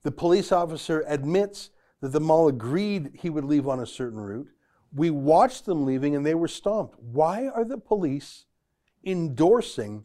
The 0.04 0.12
police 0.12 0.52
officer 0.52 1.04
admits 1.08 1.70
that 2.00 2.12
the 2.12 2.20
mall 2.20 2.46
agreed 2.46 3.10
he 3.14 3.30
would 3.30 3.44
leave 3.44 3.66
on 3.66 3.80
a 3.80 3.86
certain 3.86 4.20
route. 4.20 4.48
We 4.94 5.10
watched 5.10 5.66
them 5.66 5.84
leaving 5.84 6.14
and 6.14 6.24
they 6.24 6.34
were 6.34 6.48
stomped. 6.48 7.00
Why 7.00 7.48
are 7.48 7.64
the 7.64 7.78
police 7.78 8.44
endorsing 9.04 10.04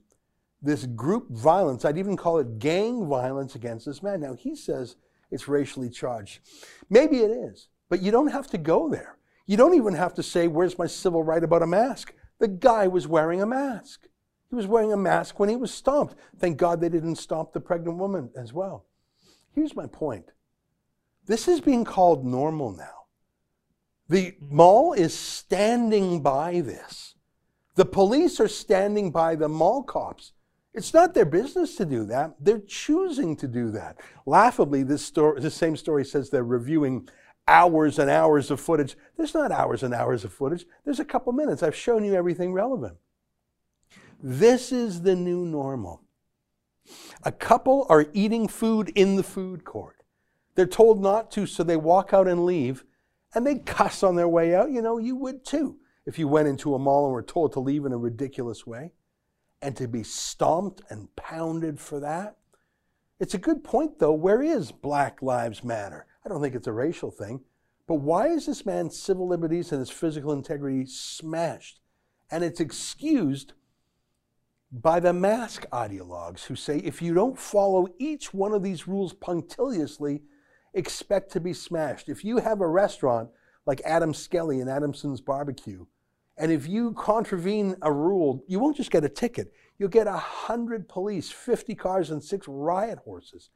this 0.62 0.86
group 0.86 1.30
violence? 1.30 1.86
I'd 1.86 1.97
even 1.97 2.17
call 2.17 2.39
it 2.39 2.60
gang 2.60 3.08
violence 3.08 3.56
against 3.56 3.86
this 3.86 4.04
man. 4.04 4.21
Now, 4.21 4.34
he 4.34 4.56
says 4.56 4.95
it's 5.32 5.47
racially 5.47 5.89
charged. 5.89 6.39
Maybe 6.89 7.19
it 7.19 7.32
is, 7.32 7.69
but 7.89 8.02
you 8.02 8.12
don't 8.12 8.32
have 8.32 8.47
to 8.47 8.58
go 8.58 8.89
there. 8.89 9.17
You 9.47 9.58
don't 9.58 9.76
even 9.76 9.95
have 9.95 10.13
to 10.15 10.24
say, 10.24 10.47
Where's 10.47 10.78
my 10.78 10.88
civil 10.88 11.24
right 11.24 11.43
about 11.43 11.63
a 11.63 11.67
mask? 11.67 12.13
The 12.39 12.47
guy 12.47 12.88
was 12.88 13.08
wearing 13.08 13.41
a 13.41 13.45
mask. 13.45 14.08
He 14.50 14.56
was 14.56 14.67
wearing 14.67 14.91
a 14.91 14.97
mask 14.97 15.39
when 15.39 15.50
he 15.50 15.56
was 15.56 15.74
stomped. 15.74 16.15
Thank 16.39 16.58
God 16.58 16.82
they 16.82 16.89
didn't 16.89 17.15
stomp 17.15 17.54
the 17.54 17.60
pregnant 17.62 17.97
woman 17.97 18.30
as 18.36 18.52
well. 18.52 18.86
Here's 19.54 19.76
my 19.76 19.88
point 19.88 20.32
this 21.26 21.47
is 21.47 21.62
being 21.62 21.86
called 21.86 22.26
normal 22.26 22.71
now. 22.71 23.06
The 24.10 24.32
mm-hmm. 24.32 24.56
mall 24.56 24.93
is 24.93 25.17
standing 25.17 26.21
by 26.21 26.62
this. 26.62 27.15
The 27.76 27.86
police 27.86 28.39
are 28.39 28.50
standing 28.50 29.12
by 29.12 29.36
the 29.36 29.47
mall 29.47 29.84
cops. 29.84 30.34
It's 30.73 30.93
not 30.93 31.13
their 31.13 31.25
business 31.25 31.75
to 31.75 31.86
do 31.86 32.05
that. 32.05 32.36
They're 32.39 32.60
choosing 32.60 33.36
to 33.38 33.47
do 33.47 33.71
that. 33.71 33.97
Laughably, 34.25 34.84
this 34.84 35.05
story, 35.05 35.41
the 35.41 35.51
same 35.51 35.75
story 35.75 36.05
says 36.05 36.29
they're 36.29 36.43
reviewing 36.43 37.10
hours 37.47 37.99
and 37.99 38.10
hours 38.10 38.49
of 38.51 38.62
footage. 38.62 38.95
There's 39.17 39.34
not 39.34 39.51
hours 39.51 39.84
and 39.84 39.93
hours 39.93 40.23
of 40.23 40.31
footage. 40.31 40.65
There's 40.86 40.99
a 40.99 41.05
couple 41.05 41.34
minutes. 41.34 41.62
I've 41.62 41.75
shown 41.75 42.05
you 42.05 42.13
everything 42.13 42.53
relevant. 42.53 42.95
This 44.23 44.71
is 44.71 45.01
the 45.01 45.15
new 45.15 45.45
normal. 45.45 46.03
A 47.23 47.31
couple 47.31 47.86
are 47.89 48.05
eating 48.13 48.47
food 48.47 48.89
in 48.95 49.15
the 49.15 49.23
food 49.23 49.65
court. 49.65 49.97
They're 50.55 50.65
told 50.65 51.01
not 51.01 51.31
to, 51.31 51.45
so 51.45 51.63
they 51.63 51.77
walk 51.77 52.13
out 52.13 52.27
and 52.27 52.45
leave, 52.45 52.84
and 53.34 53.45
they 53.45 53.55
cuss 53.60 54.03
on 54.03 54.15
their 54.15 54.27
way 54.27 54.55
out. 54.55 54.71
You 54.71 54.81
know, 54.81 54.97
you 54.97 55.15
would 55.15 55.43
too 55.45 55.77
if 56.05 56.17
you 56.17 56.27
went 56.27 56.47
into 56.47 56.75
a 56.75 56.79
mall 56.79 57.05
and 57.05 57.13
were 57.13 57.21
told 57.21 57.53
to 57.53 57.60
leave 57.60 57.86
in 57.86 57.93
a 57.93 57.97
ridiculous 57.97 58.65
way. 58.65 58.91
And 59.62 59.76
to 59.78 59.88
be 59.88 60.04
stomped 60.04 60.82
and 60.89 61.15
pounded 61.15 61.80
for 61.80 62.00
that. 62.00 62.38
It's 63.19 63.36
a 63.36 63.39
good 63.39 63.63
point, 63.63 64.00
though. 64.00 64.13
Where 64.13 64.41
is 64.41 64.71
Black 64.71 65.21
Lives 65.21 65.63
Matter? 65.63 66.08
I 66.26 66.30
don't 66.30 66.41
think 66.41 66.56
it's 66.56 66.67
a 66.67 66.74
racial 66.74 67.12
thing. 67.12 67.41
But 67.88 67.95
why 67.95 68.28
is 68.28 68.45
this 68.45 68.65
man's 68.65 68.97
civil 68.97 69.28
liberties 69.28 69.71
and 69.71 69.80
his 69.80 69.89
physical 69.89 70.32
integrity 70.32 70.86
smashed? 70.86 71.80
And 72.32 72.43
it's 72.43 72.60
excused 72.60 73.54
by 74.71 75.00
the 75.00 75.13
mask 75.13 75.65
ideologues 75.71 76.45
who 76.45 76.56
say 76.56 76.78
if 76.78 77.02
you 77.02 77.13
don't 77.13 77.38
follow 77.38 77.88
each 78.00 78.34
one 78.34 78.54
of 78.54 78.63
these 78.63 78.88
rules 78.88 79.13
punctiliously, 79.13 80.24
expect 80.74 81.32
to 81.34 81.39
be 81.39 81.54
smashed. 81.54 82.08
If 82.08 82.24
you 82.24 82.38
have 82.38 82.62
a 82.62 82.67
restaurant 82.67 83.30
like 83.65 83.82
Adam 83.84 84.13
Skelly 84.13 84.62
and 84.62 84.69
Adamson's 84.69 85.21
Barbecue, 85.21 85.86
and 86.41 86.51
if 86.51 86.67
you 86.67 86.93
contravene 86.93 87.75
a 87.84 87.93
rule, 87.93 88.43
you 88.47 88.58
won't 88.58 88.75
just 88.75 88.89
get 88.89 89.04
a 89.04 89.10
ticket, 89.10 89.54
you'll 89.77 89.89
get 89.89 90.08
a 90.08 90.17
hundred 90.17 90.89
police, 90.89 91.30
50 91.30 91.75
cars, 91.75 92.10
and 92.10 92.23
six 92.23 92.47
riot 92.47 92.97
horses. 93.06 93.51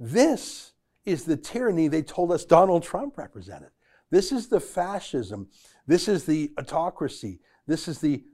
This 0.00 0.72
is 1.04 1.24
the 1.24 1.36
tyranny 1.36 1.86
they 1.86 2.02
told 2.02 2.32
us 2.32 2.44
Donald 2.44 2.82
Trump 2.82 3.16
represented. 3.16 3.68
This 4.10 4.32
is 4.32 4.48
the 4.48 4.58
fascism. 4.58 5.46
This 5.86 6.08
is 6.08 6.24
the 6.24 6.50
autocracy. 6.58 7.38
This 7.68 7.86
is 7.86 8.00
the 8.00 8.24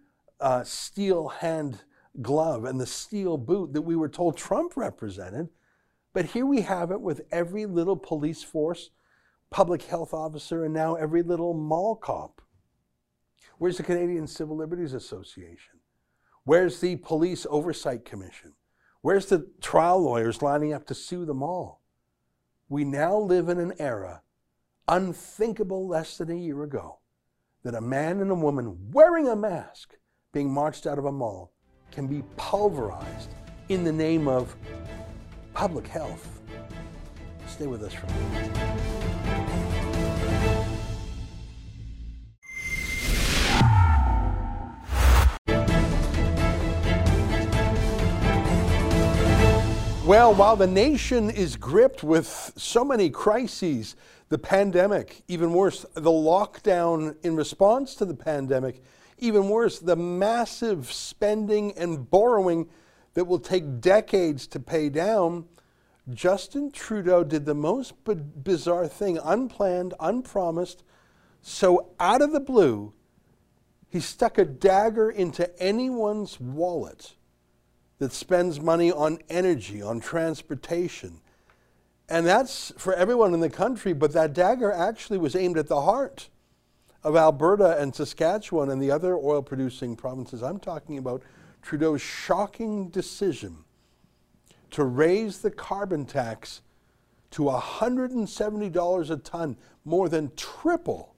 uh, 0.40 0.64
steel 0.64 1.28
hand 1.28 1.80
glove 2.22 2.64
and 2.64 2.80
the 2.80 2.86
steel 2.86 3.36
boot 3.36 3.74
that 3.74 3.82
we 3.82 3.96
were 3.96 4.08
told 4.08 4.38
Trump 4.38 4.78
represented. 4.78 5.50
But 6.14 6.24
here 6.24 6.46
we 6.46 6.62
have 6.62 6.90
it 6.90 7.02
with 7.02 7.20
every 7.30 7.66
little 7.66 7.96
police 7.96 8.42
force, 8.42 8.88
public 9.50 9.82
health 9.82 10.14
officer, 10.14 10.64
and 10.64 10.72
now 10.72 10.94
every 10.94 11.22
little 11.22 11.52
mall 11.52 11.96
cop. 11.96 12.40
Where's 13.58 13.76
the 13.76 13.82
Canadian 13.82 14.26
Civil 14.26 14.56
Liberties 14.56 14.94
Association? 14.94 15.80
Where's 16.44 16.80
the 16.80 16.96
Police 16.96 17.46
Oversight 17.48 18.04
Commission? 18.04 18.52
Where's 19.00 19.26
the 19.26 19.48
trial 19.60 20.00
lawyers 20.00 20.42
lining 20.42 20.72
up 20.72 20.86
to 20.86 20.94
sue 20.94 21.24
them 21.24 21.42
all? 21.42 21.82
We 22.68 22.84
now 22.84 23.16
live 23.16 23.48
in 23.48 23.58
an 23.58 23.74
era 23.78 24.22
unthinkable 24.88 25.86
less 25.86 26.18
than 26.18 26.30
a 26.30 26.34
year 26.34 26.62
ago 26.62 26.98
that 27.62 27.74
a 27.74 27.80
man 27.80 28.20
and 28.20 28.30
a 28.30 28.34
woman 28.34 28.90
wearing 28.92 29.28
a 29.28 29.36
mask 29.36 29.94
being 30.32 30.52
marched 30.52 30.86
out 30.86 30.98
of 30.98 31.06
a 31.06 31.12
mall 31.12 31.52
can 31.90 32.06
be 32.06 32.22
pulverized 32.36 33.30
in 33.68 33.84
the 33.84 33.92
name 33.92 34.28
of 34.28 34.54
public 35.54 35.86
health. 35.86 36.40
Stay 37.46 37.66
with 37.66 37.82
us 37.82 37.94
for 37.94 38.06
a 38.06 38.12
minute. 38.12 38.93
Well, 50.06 50.34
while 50.34 50.54
the 50.54 50.66
nation 50.66 51.30
is 51.30 51.56
gripped 51.56 52.04
with 52.04 52.52
so 52.56 52.84
many 52.84 53.08
crises, 53.08 53.96
the 54.28 54.36
pandemic, 54.36 55.22
even 55.28 55.54
worse, 55.54 55.86
the 55.94 56.10
lockdown 56.10 57.16
in 57.22 57.36
response 57.36 57.94
to 57.94 58.04
the 58.04 58.12
pandemic, 58.12 58.82
even 59.16 59.48
worse, 59.48 59.78
the 59.78 59.96
massive 59.96 60.92
spending 60.92 61.72
and 61.78 62.10
borrowing 62.10 62.68
that 63.14 63.24
will 63.24 63.38
take 63.38 63.80
decades 63.80 64.46
to 64.48 64.60
pay 64.60 64.90
down, 64.90 65.46
Justin 66.12 66.70
Trudeau 66.70 67.24
did 67.24 67.46
the 67.46 67.54
most 67.54 67.94
bizarre 68.04 68.86
thing, 68.86 69.18
unplanned, 69.24 69.94
unpromised. 70.00 70.82
So, 71.40 71.92
out 71.98 72.20
of 72.20 72.32
the 72.32 72.40
blue, 72.40 72.92
he 73.88 74.00
stuck 74.00 74.36
a 74.36 74.44
dagger 74.44 75.10
into 75.10 75.50
anyone's 75.58 76.38
wallet 76.38 77.14
that 78.04 78.12
spends 78.12 78.60
money 78.60 78.92
on 78.92 79.18
energy, 79.30 79.80
on 79.80 79.98
transportation. 79.98 81.22
And 82.06 82.26
that's 82.26 82.70
for 82.76 82.92
everyone 82.92 83.32
in 83.32 83.40
the 83.40 83.48
country, 83.48 83.94
but 83.94 84.12
that 84.12 84.34
dagger 84.34 84.70
actually 84.70 85.16
was 85.16 85.34
aimed 85.34 85.56
at 85.56 85.68
the 85.68 85.80
heart 85.80 86.28
of 87.02 87.16
Alberta 87.16 87.78
and 87.78 87.94
Saskatchewan 87.94 88.68
and 88.68 88.82
the 88.82 88.90
other 88.90 89.16
oil 89.16 89.40
producing 89.40 89.96
provinces 89.96 90.42
I'm 90.42 90.58
talking 90.58 90.98
about 90.98 91.22
Trudeau's 91.62 92.02
shocking 92.02 92.90
decision 92.90 93.64
to 94.72 94.84
raise 94.84 95.38
the 95.38 95.50
carbon 95.50 96.04
tax 96.04 96.60
to 97.30 97.44
$170 97.44 99.10
a 99.10 99.16
ton, 99.16 99.56
more 99.86 100.10
than 100.10 100.30
triple 100.36 101.14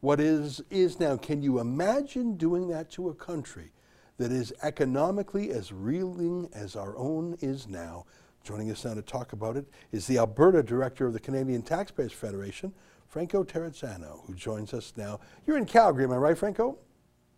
what 0.00 0.20
is, 0.20 0.60
is 0.68 1.00
now. 1.00 1.16
Can 1.16 1.40
you 1.42 1.58
imagine 1.58 2.36
doing 2.36 2.68
that 2.68 2.90
to 2.90 3.08
a 3.08 3.14
country 3.14 3.72
that 4.18 4.32
is 4.32 4.52
economically 4.62 5.50
as 5.50 5.72
reeling 5.72 6.48
as 6.52 6.76
our 6.76 6.96
own 6.96 7.36
is 7.40 7.66
now? 7.66 8.04
Joining 8.44 8.70
us 8.70 8.84
now 8.84 8.94
to 8.94 9.02
talk 9.02 9.32
about 9.32 9.56
it 9.56 9.66
is 9.92 10.06
the 10.06 10.18
Alberta 10.18 10.62
Director 10.62 11.06
of 11.06 11.12
the 11.12 11.20
Canadian 11.20 11.62
Taxpayers 11.62 12.12
Federation, 12.12 12.72
Franco 13.06 13.42
Terrazzano, 13.42 14.26
who 14.26 14.34
joins 14.34 14.74
us 14.74 14.92
now. 14.96 15.20
You're 15.46 15.56
in 15.56 15.66
Calgary, 15.66 16.04
am 16.04 16.12
I 16.12 16.16
right, 16.16 16.36
Franco? 16.36 16.78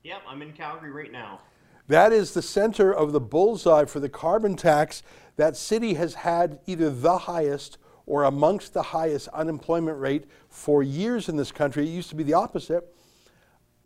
Yep, 0.02 0.22
I'm 0.26 0.42
in 0.42 0.52
Calgary 0.52 0.90
right 0.90 1.12
now. 1.12 1.40
That 1.88 2.12
is 2.12 2.32
the 2.32 2.42
center 2.42 2.92
of 2.94 3.12
the 3.12 3.20
bullseye 3.20 3.84
for 3.84 4.00
the 4.00 4.08
carbon 4.08 4.56
tax. 4.56 5.02
That 5.36 5.56
city 5.56 5.94
has 5.94 6.14
had 6.14 6.60
either 6.66 6.88
the 6.88 7.18
highest 7.18 7.78
or 8.06 8.24
amongst 8.24 8.72
the 8.72 8.82
highest 8.82 9.28
unemployment 9.28 9.98
rate 9.98 10.24
for 10.48 10.82
years 10.82 11.28
in 11.28 11.36
this 11.36 11.52
country. 11.52 11.84
It 11.84 11.92
used 11.92 12.08
to 12.10 12.16
be 12.16 12.24
the 12.24 12.34
opposite. 12.34 12.94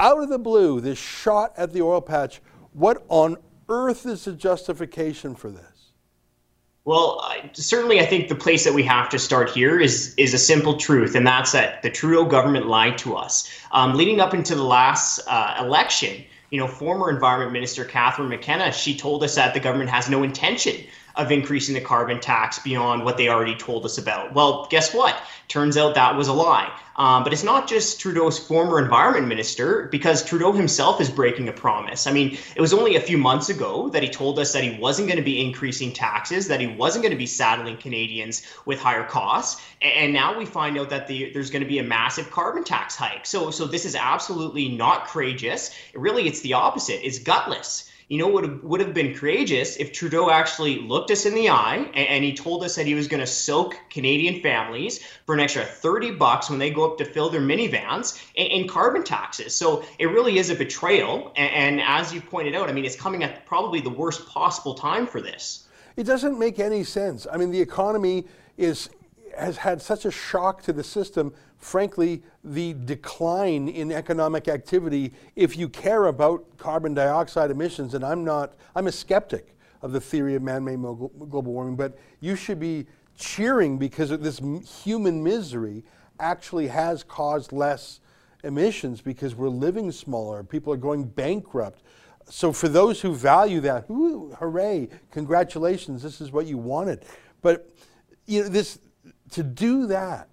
Out 0.01 0.23
of 0.23 0.29
the 0.29 0.39
blue, 0.39 0.81
this 0.81 0.99
shot 0.99 1.53
at 1.57 1.73
the 1.73 1.83
oil 1.83 2.01
patch, 2.01 2.41
what 2.75 3.05
on 3.09 3.37
earth 3.69 4.05
is 4.05 4.25
the 4.25 4.33
justification 4.33 5.35
for 5.35 5.51
this? 5.51 5.93
Well, 6.85 7.21
I, 7.23 7.49
certainly, 7.55 7.99
I 7.99 8.05
think 8.05 8.29
the 8.29 8.35
place 8.35 8.65
that 8.65 8.75
we 8.75 8.83
have 8.83 9.09
to 9.09 9.19
start 9.19 9.49
here 9.49 9.81
is 9.81 10.15
is 10.19 10.35
a 10.35 10.39
simple 10.39 10.77
truth, 10.77 11.15
and 11.15 11.27
that's 11.27 11.53
that 11.53 11.81
the 11.83 11.89
Trudeau 11.89 12.27
government 12.27 12.67
lied 12.67 12.99
to 12.99 13.17
us. 13.17 13.49
Um, 13.73 13.95
leading 13.95 14.21
up 14.21 14.35
into 14.35 14.55
the 14.55 14.65
last 14.65 15.21
uh, 15.27 15.57
election, 15.61 16.23
you 16.51 16.59
know, 16.59 16.67
former 16.67 17.09
Environment 17.09 17.53
Minister 17.53 17.87
Catherine 17.87 18.29
McKenna, 18.29 18.71
she 18.71 18.95
told 18.95 19.25
us 19.25 19.35
that 19.37 19.55
the 19.55 19.61
government 19.61 19.89
has 19.89 20.11
no 20.11 20.23
intention 20.23 20.77
of 21.17 21.31
increasing 21.31 21.75
the 21.75 21.81
carbon 21.81 22.21
tax 22.21 22.59
beyond 22.59 23.05
what 23.05 23.17
they 23.17 23.29
already 23.29 23.55
told 23.55 23.85
us 23.85 23.99
about. 23.99 24.35
Well, 24.35 24.67
guess 24.71 24.93
what? 24.93 25.17
Turns 25.49 25.77
out 25.77 25.95
that 25.95 26.17
was 26.17 26.29
a 26.29 26.33
lie. 26.33 26.73
Um, 26.97 27.25
but 27.25 27.33
it's 27.33 27.43
not 27.43 27.69
just 27.69 28.01
Trudeau's 28.01 28.39
former 28.39 28.79
environment 28.79 29.27
minister, 29.27 29.89
because 29.91 30.25
Trudeau 30.25 30.53
himself 30.53 31.01
is 31.01 31.11
breaking 31.11 31.49
a 31.49 31.53
promise. 31.53 32.07
I 32.07 32.13
mean, 32.13 32.39
it 32.55 32.61
was 32.61 32.73
only 32.73 32.95
a 32.95 33.01
few 33.01 33.19
months 33.19 33.49
ago 33.49 33.89
that 33.89 34.03
he 34.03 34.09
told 34.09 34.39
us 34.39 34.53
that 34.53 34.63
he 34.63 34.79
wasn't 34.79 35.09
going 35.09 35.19
to 35.19 35.25
be 35.25 35.45
increasing 35.45 35.93
taxes, 35.93 36.47
that 36.49 36.61
he 36.61 36.69
wasn't 36.69 37.03
going 37.03 37.13
to 37.13 37.19
be 37.19 37.27
saddling 37.27 37.77
Canadians 37.79 38.43
with 38.65 38.79
higher 38.79 39.05
costs, 39.05 39.61
and 39.83 40.13
now 40.13 40.39
we 40.39 40.47
find 40.47 40.79
out 40.79 40.91
that 40.91 41.09
the, 41.09 41.33
there's 41.33 41.51
going 41.51 41.63
to 41.63 41.69
be 41.69 41.81
a 41.81 41.85
massive 41.85 42.31
carbon 42.31 42.63
tax 42.63 42.95
hike. 42.95 43.27
So, 43.27 43.51
so 43.51 43.67
this 43.67 43.85
is 43.85 43.97
absolutely 43.97 44.69
not 44.69 45.09
courageous. 45.09 45.75
Really, 45.95 46.29
it's 46.29 46.41
the 46.41 46.53
opposite. 46.55 47.05
It's 47.05 47.19
gutless 47.19 47.91
you 48.09 48.19
know 48.19 48.29
what 48.29 48.63
would 48.63 48.81
have 48.81 48.93
been 48.93 49.15
courageous 49.15 49.77
if 49.77 49.93
Trudeau 49.93 50.31
actually 50.31 50.81
looked 50.81 51.11
us 51.11 51.27
in 51.27 51.35
the 51.35 51.49
eye 51.49 51.77
and, 51.77 52.09
and 52.09 52.25
he 52.25 52.35
told 52.35 52.63
us 52.65 52.77
that 52.77 52.87
he 52.87 52.95
was 52.95 53.09
going 53.09 53.21
to 53.21 53.27
soak 53.27 53.79
Canadian 53.91 54.43
families 54.43 55.01
for 55.27 55.35
an 55.35 55.41
extra 55.41 55.65
30 55.65 56.13
bucks 56.13 56.51
when 56.51 56.59
they 56.59 56.71
go 56.71 56.91
up 56.91 56.99
to 56.99 57.05
fill 57.05 57.31
their 57.31 57.41
minivans 57.41 58.23
in, 58.35 58.47
in 58.47 58.69
carbon 58.69 59.03
taxes. 59.03 59.55
So 59.55 59.85
it 59.99 60.07
really 60.07 60.39
is 60.39 60.51
a 60.51 60.55
betrayal. 60.55 61.33
And, 61.37 61.53
and 61.53 61.81
as 61.81 62.13
you 62.13 62.21
pointed 62.21 62.55
out, 62.55 62.69
I 62.69 62.73
mean, 62.73 62.85
it's 62.85 62.97
coming 62.97 63.23
at 63.25 63.47
probably 63.47 63.81
the 63.81 63.91
worst 63.91 64.27
possible 64.29 64.75
time 64.75 65.07
for 65.07 65.21
this. 65.21 65.69
It 65.97 66.05
doesn't 66.05 66.39
make 66.39 66.59
any 66.59 66.85
sense. 66.85 67.27
I 67.33 67.37
mean, 67.37 67.51
the 67.51 67.61
economy 67.61 68.25
is 68.57 68.91
has 69.39 69.57
had 69.59 69.81
such 69.81 70.05
a 70.05 70.11
shock 70.11 70.63
to 70.63 70.73
the 70.73 70.85
system. 70.85 71.33
Frankly, 71.59 72.23
the 72.43 72.75
decline 72.85 73.69
in 73.69 73.91
economic 73.93 74.49
activity, 74.49 75.13
if 75.37 75.57
you 75.57 75.69
care 75.69 76.07
about 76.07 76.45
carbon 76.59 76.95
dioxide 76.95 77.51
emissions, 77.51 77.95
and 77.95 78.05
I'm 78.05 78.25
not, 78.25 78.55
I'm 78.75 78.87
a 78.87 78.93
skeptic 78.93 79.57
of 79.83 79.93
the 79.93 80.01
theory 80.01 80.35
of 80.35 80.43
man 80.43 80.65
made 80.65 80.81
global 80.81 81.53
warming, 81.53 81.77
but 81.77 81.99
you 82.21 82.37
should 82.37 82.59
be 82.59 82.87
cheering 83.17 83.79
because 83.79 84.11
this 84.11 84.41
human 84.83 85.23
misery 85.23 85.85
actually 86.19 86.69
has 86.69 87.03
caused 87.03 87.53
less 87.53 88.01
emissions 88.45 89.01
because 89.01 89.35
we're 89.35 89.49
living 89.49 89.91
smaller, 89.91 90.43
people 90.43 90.73
are 90.73 90.79
going 90.79 91.05
bankrupt. 91.05 91.83
So, 92.27 92.53
for 92.53 92.69
those 92.69 93.01
who 93.03 93.15
value 93.15 93.61
that, 93.61 93.85
hooray, 93.87 94.89
congratulations, 95.11 96.03
this 96.03 96.21
is 96.21 96.33
what 96.33 96.47
you 96.47 96.57
wanted. 96.57 97.05
But 97.43 97.71
you 98.27 98.43
know, 98.43 98.49
this 98.49 98.79
to 99.31 99.43
do 99.43 99.87
that 99.87 100.29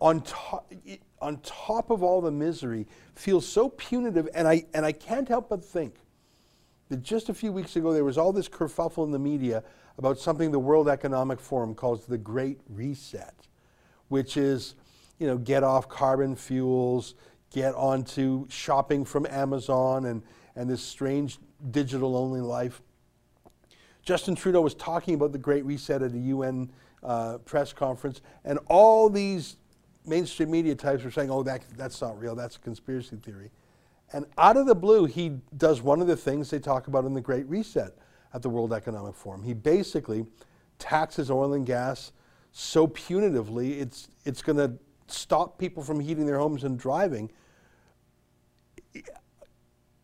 on 0.00 0.20
top, 0.22 0.72
on 1.20 1.38
top 1.38 1.90
of 1.90 2.02
all 2.02 2.20
the 2.20 2.30
misery 2.30 2.86
feels 3.14 3.46
so 3.46 3.68
punitive. 3.70 4.28
And 4.34 4.46
I, 4.46 4.64
and 4.74 4.84
I 4.84 4.92
can't 4.92 5.28
help 5.28 5.48
but 5.48 5.64
think 5.64 5.96
that 6.88 7.02
just 7.02 7.28
a 7.28 7.34
few 7.34 7.52
weeks 7.52 7.76
ago 7.76 7.92
there 7.92 8.04
was 8.04 8.18
all 8.18 8.32
this 8.32 8.48
kerfuffle 8.48 9.04
in 9.04 9.10
the 9.10 9.18
media 9.18 9.64
about 9.96 10.18
something 10.18 10.50
the 10.50 10.58
World 10.58 10.88
Economic 10.88 11.40
Forum 11.40 11.74
calls 11.74 12.06
the 12.06 12.18
Great 12.18 12.60
Reset, 12.68 13.34
which 14.08 14.36
is, 14.36 14.74
you 15.18 15.26
know, 15.26 15.38
get 15.38 15.62
off 15.62 15.88
carbon 15.88 16.36
fuels, 16.36 17.14
get 17.50 17.74
onto 17.74 18.46
shopping 18.48 19.04
from 19.04 19.26
Amazon 19.26 20.06
and, 20.06 20.22
and 20.56 20.68
this 20.68 20.82
strange 20.82 21.38
digital 21.70 22.16
only 22.16 22.40
life. 22.40 22.82
Justin 24.02 24.34
Trudeau 24.34 24.60
was 24.60 24.74
talking 24.74 25.14
about 25.14 25.32
the 25.32 25.38
Great 25.38 25.64
Reset 25.64 26.02
at 26.02 26.12
a 26.12 26.18
UN 26.18 26.70
uh, 27.04 27.38
press 27.38 27.72
conference, 27.72 28.20
and 28.44 28.58
all 28.68 29.08
these 29.08 29.56
mainstream 30.06 30.50
media 30.50 30.74
types 30.74 31.04
were 31.04 31.10
saying, 31.10 31.30
"Oh, 31.30 31.42
that, 31.42 31.62
that's 31.76 32.00
not 32.00 32.18
real. 32.18 32.34
That's 32.34 32.56
a 32.56 32.60
conspiracy 32.60 33.16
theory." 33.16 33.50
And 34.12 34.26
out 34.38 34.56
of 34.56 34.66
the 34.66 34.74
blue, 34.74 35.06
he 35.06 35.40
does 35.56 35.82
one 35.82 36.00
of 36.00 36.06
the 36.06 36.16
things 36.16 36.50
they 36.50 36.58
talk 36.58 36.86
about 36.86 37.04
in 37.04 37.14
the 37.14 37.20
Great 37.20 37.48
Reset 37.48 37.96
at 38.32 38.42
the 38.42 38.48
World 38.48 38.72
Economic 38.72 39.14
Forum. 39.14 39.42
He 39.42 39.54
basically 39.54 40.26
taxes 40.78 41.30
oil 41.30 41.54
and 41.54 41.64
gas 41.64 42.12
so 42.56 42.86
punitively, 42.86 43.80
it's 43.80 44.08
it's 44.24 44.40
going 44.40 44.56
to 44.56 44.78
stop 45.08 45.58
people 45.58 45.82
from 45.82 45.98
heating 45.98 46.24
their 46.24 46.38
homes 46.38 46.62
and 46.62 46.78
driving. 46.78 47.28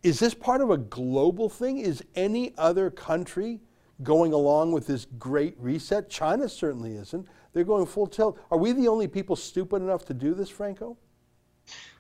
Is 0.03 0.19
this 0.19 0.35
part 0.35 0.61
of 0.61 0.71
a 0.71 0.77
global 0.77 1.49
thing? 1.49 1.79
Is 1.79 2.03
any 2.17 2.53
other 2.59 2.91
country 2.91 3.61
going 4.03 4.33
along 4.33 4.73
with 4.73 4.87
this 4.87 5.07
great 5.19 5.55
reset. 5.59 6.09
China 6.09 6.49
certainly 6.49 6.97
isn't. 6.97 7.27
They're 7.53 7.65
going 7.65 7.87
full 7.87 8.07
tilt. 8.07 8.39
Are 8.51 8.59
we 8.59 8.73
the 8.73 8.89
only 8.89 9.09
people 9.09 9.37
stupid 9.37 9.83
enough 9.83 10.05
to 10.07 10.15
do 10.15 10.35
this, 10.35 10.49
Franco? 10.49 10.97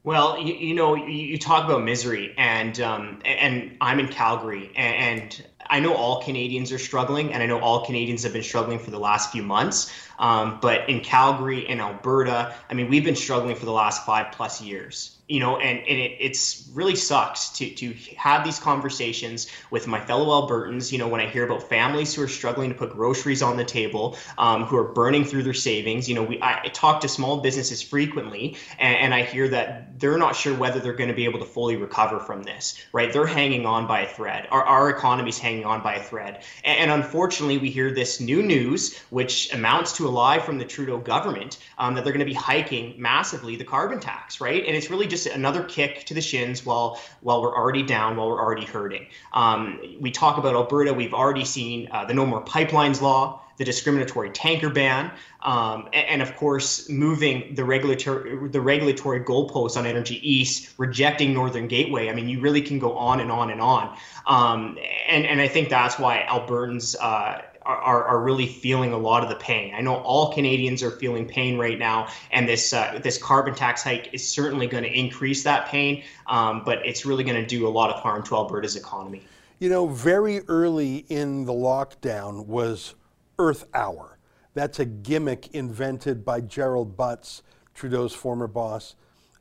Well, 0.02 0.40
you, 0.40 0.54
you 0.54 0.74
know, 0.74 0.94
you, 0.94 1.36
talk 1.38 1.66
about 1.66 1.82
misery, 1.84 2.34
and 2.38 2.80
um, 2.80 3.20
and 3.24 3.76
I'm 3.82 4.00
in 4.00 4.08
Calgary, 4.08 4.72
and 4.74 5.44
I 5.70 5.80
know 5.80 5.94
all 5.94 6.22
Canadians 6.22 6.72
are 6.72 6.78
struggling, 6.78 7.32
and 7.32 7.42
I 7.42 7.46
know 7.46 7.60
all 7.60 7.86
Canadians 7.86 8.24
have 8.24 8.32
been 8.32 8.42
struggling 8.42 8.78
for 8.78 8.90
the 8.90 8.98
last 8.98 9.30
few 9.30 9.42
months. 9.42 9.90
Um, 10.18 10.58
but 10.60 10.90
in 10.90 11.00
Calgary 11.00 11.66
and 11.68 11.80
Alberta, 11.80 12.54
I 12.68 12.74
mean, 12.74 12.90
we've 12.90 13.04
been 13.04 13.16
struggling 13.16 13.56
for 13.56 13.64
the 13.64 13.72
last 13.72 14.04
five 14.04 14.32
plus 14.32 14.60
years 14.60 15.16
you 15.30 15.38
know, 15.38 15.58
and, 15.58 15.78
and 15.78 15.98
it 16.00 16.16
it's 16.18 16.68
really 16.74 16.96
sucks 16.96 17.50
to 17.50 17.70
to 17.76 17.94
have 18.16 18.44
these 18.44 18.58
conversations 18.58 19.46
with 19.70 19.86
my 19.86 20.00
fellow 20.00 20.26
Albertans. 20.26 20.90
You 20.90 20.98
know, 20.98 21.06
when 21.06 21.20
I 21.20 21.28
hear 21.28 21.44
about 21.44 21.68
families 21.68 22.12
who 22.12 22.22
are 22.22 22.28
struggling 22.28 22.70
to 22.70 22.74
put 22.74 22.90
groceries 22.90 23.40
on 23.40 23.56
the 23.56 23.64
table, 23.64 24.16
um, 24.38 24.64
who 24.64 24.76
are 24.76 24.92
burning 24.92 25.24
through 25.24 25.44
their 25.44 25.54
savings. 25.54 26.08
You 26.08 26.16
know, 26.16 26.24
we 26.24 26.42
I, 26.42 26.68
talk 26.72 27.02
to 27.02 27.08
small 27.08 27.42
businesses 27.42 27.80
frequently, 27.80 28.56
and, 28.80 28.96
and 28.96 29.14
I 29.14 29.22
hear 29.22 29.46
that 29.48 30.00
they're 30.00 30.18
not 30.18 30.34
sure 30.34 30.52
whether 30.52 30.80
they're 30.80 30.94
going 30.94 31.10
to 31.10 31.14
be 31.14 31.26
able 31.26 31.38
to 31.38 31.44
fully 31.44 31.76
recover 31.76 32.18
from 32.18 32.42
this. 32.42 32.84
Right? 32.92 33.12
They're 33.12 33.24
hanging 33.24 33.66
on 33.66 33.86
by 33.86 34.00
a 34.00 34.08
thread. 34.08 34.48
Our 34.50 34.64
our 34.64 34.90
economy's 34.90 35.38
hanging 35.38 35.59
on 35.64 35.80
by 35.82 35.94
a 35.94 36.02
thread, 36.02 36.42
and, 36.64 36.90
unfortunately, 36.90 37.58
we 37.58 37.70
hear 37.70 37.94
this 37.94 38.20
new 38.20 38.42
news, 38.42 38.98
which 39.10 39.54
amounts 39.54 39.92
to 39.98 40.08
a 40.08 40.10
lie 40.10 40.40
from 40.40 40.58
the 40.58 40.64
Trudeau 40.64 40.98
government, 40.98 41.58
um, 41.78 41.94
that 41.94 42.02
they're 42.02 42.12
going 42.12 42.18
to 42.26 42.32
be 42.34 42.34
hiking 42.34 42.94
massively 42.98 43.54
the 43.54 43.64
carbon 43.64 44.00
tax. 44.00 44.40
Right? 44.40 44.66
And 44.66 44.76
it's 44.76 44.90
really 44.90 45.06
just 45.06 45.20
just 45.20 45.34
another 45.34 45.62
kick 45.64 46.04
to 46.06 46.14
the 46.14 46.20
shins 46.20 46.64
while 46.64 47.00
while 47.20 47.42
we're 47.42 47.54
already 47.54 47.82
down, 47.82 48.16
while 48.16 48.28
we're 48.28 48.42
already 48.42 48.64
hurting. 48.64 49.06
Um, 49.32 49.80
we 50.00 50.10
talk 50.10 50.38
about 50.38 50.54
Alberta. 50.54 50.92
We've 50.92 51.14
already 51.14 51.44
seen 51.44 51.88
uh, 51.92 52.04
the 52.04 52.14
No 52.14 52.26
More 52.26 52.44
Pipelines 52.44 53.00
law, 53.00 53.42
the 53.60 53.64
discriminatory 53.66 54.30
tanker 54.30 54.70
ban, 54.70 55.12
um, 55.42 55.86
and, 55.92 56.06
and, 56.08 56.22
of 56.22 56.34
course 56.34 56.88
moving 56.88 57.54
the 57.54 57.62
regulatory 57.62 58.48
the 58.48 58.60
regulatory 58.60 59.20
goalposts 59.20 59.76
on 59.76 59.84
energy 59.84 60.18
east, 60.26 60.70
rejecting 60.78 61.34
Northern 61.34 61.68
Gateway. 61.68 62.08
I 62.08 62.14
mean, 62.14 62.26
you 62.26 62.40
really 62.40 62.62
can 62.62 62.78
go 62.78 62.96
on 62.96 63.20
and 63.20 63.30
on 63.30 63.50
and 63.50 63.60
on. 63.60 63.94
Um, 64.26 64.78
and 65.06 65.26
and 65.26 65.42
I 65.42 65.48
think 65.48 65.68
that's 65.68 65.98
why 65.98 66.24
Albertans. 66.26 66.96
Uh, 66.98 67.42
are, 67.62 68.04
are 68.04 68.18
really 68.18 68.46
feeling 68.46 68.94
a 68.94 68.98
lot 68.98 69.22
of 69.22 69.28
the 69.28 69.36
pain. 69.36 69.74
I 69.74 69.82
know 69.82 69.96
all 69.96 70.32
Canadians 70.32 70.82
are 70.82 70.90
feeling 70.90 71.28
pain 71.28 71.58
right 71.58 71.78
now, 71.78 72.08
and 72.32 72.48
this 72.48 72.72
uh, 72.72 72.98
this 73.02 73.18
carbon 73.18 73.54
tax 73.54 73.82
hike 73.82 74.08
is 74.14 74.26
certainly 74.26 74.66
going 74.66 74.82
to 74.82 74.90
increase 74.90 75.44
that 75.44 75.68
pain, 75.68 76.02
um, 76.26 76.62
but 76.64 76.78
it's 76.86 77.04
really 77.04 77.22
going 77.22 77.36
to 77.36 77.46
do 77.46 77.68
a 77.68 77.70
lot 77.70 77.90
of 77.90 78.00
harm 78.00 78.22
to 78.24 78.34
Alberta's 78.34 78.76
economy. 78.76 79.22
You 79.58 79.68
know, 79.68 79.86
very 79.88 80.40
early 80.48 81.04
in 81.10 81.44
the 81.44 81.52
lockdown 81.52 82.46
was 82.46 82.94
Earth 83.40 83.64
Hour. 83.72 84.18
That's 84.52 84.80
a 84.80 84.84
gimmick 84.84 85.54
invented 85.54 86.26
by 86.26 86.42
Gerald 86.42 86.94
Butts, 86.94 87.42
Trudeau's 87.74 88.12
former 88.14 88.46
boss 88.46 88.96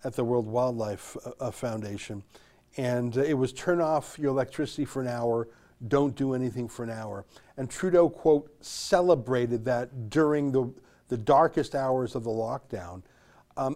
at 0.05 0.13
the 0.13 0.23
World 0.23 0.47
Wildlife 0.47 1.17
uh, 1.25 1.31
uh 1.41 1.51
Foundation. 1.51 2.23
And 2.77 3.17
uh, 3.17 3.23
it 3.23 3.33
was 3.33 3.51
turn 3.51 3.81
off 3.81 4.17
your 4.17 4.29
electricity 4.29 4.85
for 4.85 5.01
an 5.01 5.09
hour, 5.09 5.49
don't 5.89 6.15
do 6.15 6.33
anything 6.33 6.69
for 6.69 6.83
an 6.83 6.89
hour. 6.89 7.25
And 7.57 7.69
Trudeau, 7.69 8.07
quote, 8.07 8.49
celebrated 8.63 9.65
that 9.65 10.09
during 10.09 10.53
the, 10.53 10.73
the 11.09 11.17
darkest 11.17 11.75
hours 11.75 12.15
of 12.15 12.23
the 12.23 12.29
lockdown. 12.29 13.01
Um, 13.57 13.75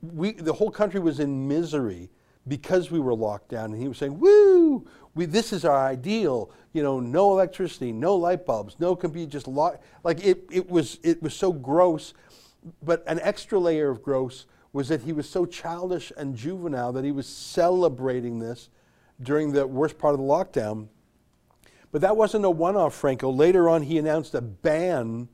we, 0.00 0.32
the 0.32 0.54
whole 0.54 0.70
country 0.70 1.00
was 1.00 1.20
in 1.20 1.46
misery 1.46 2.08
because 2.48 2.90
we 2.90 2.98
were 2.98 3.14
locked 3.14 3.50
down. 3.50 3.74
And 3.74 3.82
he 3.82 3.88
was 3.88 3.98
saying, 3.98 4.18
woo, 4.18 4.86
we, 5.14 5.26
this 5.26 5.52
is 5.52 5.64
our 5.64 5.86
ideal. 5.86 6.50
You 6.72 6.82
know, 6.82 7.00
no 7.00 7.32
electricity, 7.32 7.92
no 7.92 8.14
light 8.14 8.46
bulbs, 8.46 8.76
no 8.78 8.94
computer, 8.94 9.30
just 9.30 9.48
lock. 9.48 9.82
Like 10.04 10.24
it, 10.24 10.44
it, 10.50 10.70
was, 10.70 10.98
it 11.02 11.22
was 11.22 11.34
so 11.34 11.52
gross. 11.52 12.14
But 12.82 13.02
an 13.06 13.18
extra 13.22 13.58
layer 13.58 13.90
of 13.90 14.02
gross 14.02 14.46
was 14.72 14.88
that 14.88 15.02
he 15.02 15.12
was 15.12 15.28
so 15.28 15.46
childish 15.46 16.12
and 16.16 16.36
juvenile 16.36 16.92
that 16.92 17.04
he 17.04 17.12
was 17.12 17.26
celebrating 17.26 18.38
this 18.38 18.68
during 19.20 19.52
the 19.52 19.66
worst 19.66 19.98
part 19.98 20.14
of 20.14 20.20
the 20.20 20.26
lockdown 20.26 20.88
but 21.92 22.00
that 22.02 22.16
wasn't 22.16 22.44
a 22.44 22.50
one 22.50 22.76
off, 22.76 22.94
Franco. 22.94 23.30
Later 23.30 23.68
on, 23.68 23.82
he 23.82 23.98
announced 23.98 24.34
a 24.34 24.40
ban 24.40 25.28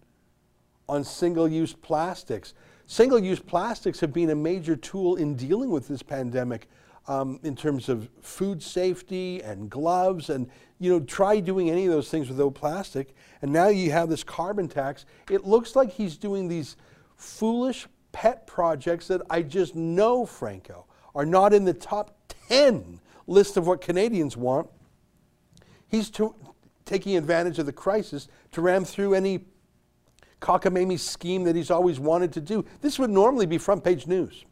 on 0.89 1.05
single 1.05 1.49
use 1.49 1.73
plastics. 1.73 2.55
Single 2.87 3.19
use 3.19 3.41
plastics 3.41 4.01
have 4.01 4.12
been 4.12 4.31
a 4.31 4.35
major 4.35 4.77
tool 4.77 5.17
in 5.17 5.35
dealing 5.35 5.71
with 5.71 5.89
this 5.89 6.03
pandemic. 6.03 6.69
Um, 7.09 7.38
in 7.45 7.55
terms 7.55 7.88
of 7.88 8.09
food 8.21 8.61
safety 8.61 9.40
and 9.40 9.71
gloves 9.71 10.29
and 10.29 10.51
you 10.81 10.90
know 10.90 10.99
try 10.99 11.38
doing 11.38 11.71
any 11.71 11.87
of 11.87 11.92
those 11.92 12.09
things 12.11 12.29
without 12.29 12.57
plastic 12.57 13.14
and 13.42 13.53
now 13.53 13.69
you 13.69 13.92
have 13.92 14.09
this 14.09 14.25
carbon 14.25 14.66
tax 14.66 15.07
it 15.31 15.45
looks 15.45 15.77
like 15.77 15.92
he's 15.92 16.16
doing 16.16 16.49
these 16.49 16.77
foolish 17.14 17.87
pet 18.11 18.45
projects 18.49 19.07
that 19.07 19.23
i 19.31 19.40
just 19.40 19.77
know 19.77 20.27
franco 20.27 20.85
are 21.14 21.25
not 21.25 21.55
in 21.55 21.64
the 21.64 21.73
top 21.73 22.19
10 22.49 22.99
list 23.29 23.57
of 23.57 23.69
what 23.69 23.81
canadians 23.81 24.37
want 24.37 24.69
he's 25.87 26.11
taking 26.85 27.16
advantage 27.16 27.61
of 27.61 27.66
the 27.66 27.73
crisis 27.73 28.27
to 28.51 28.61
ram 28.61 28.85
through 28.85 29.14
any 29.14 29.45
cockamamie 30.40 30.99
scheme 30.99 31.45
that 31.45 31.57
he's 31.57 31.71
always 31.71 31.99
wanted 31.99 32.33
to 32.33 32.40
do. 32.40 32.64
This 32.81 32.99
would 32.99 33.11
normally 33.11 33.47
be 33.47 33.59
front 33.59 33.83
page 33.83 34.07
news. 34.07 34.45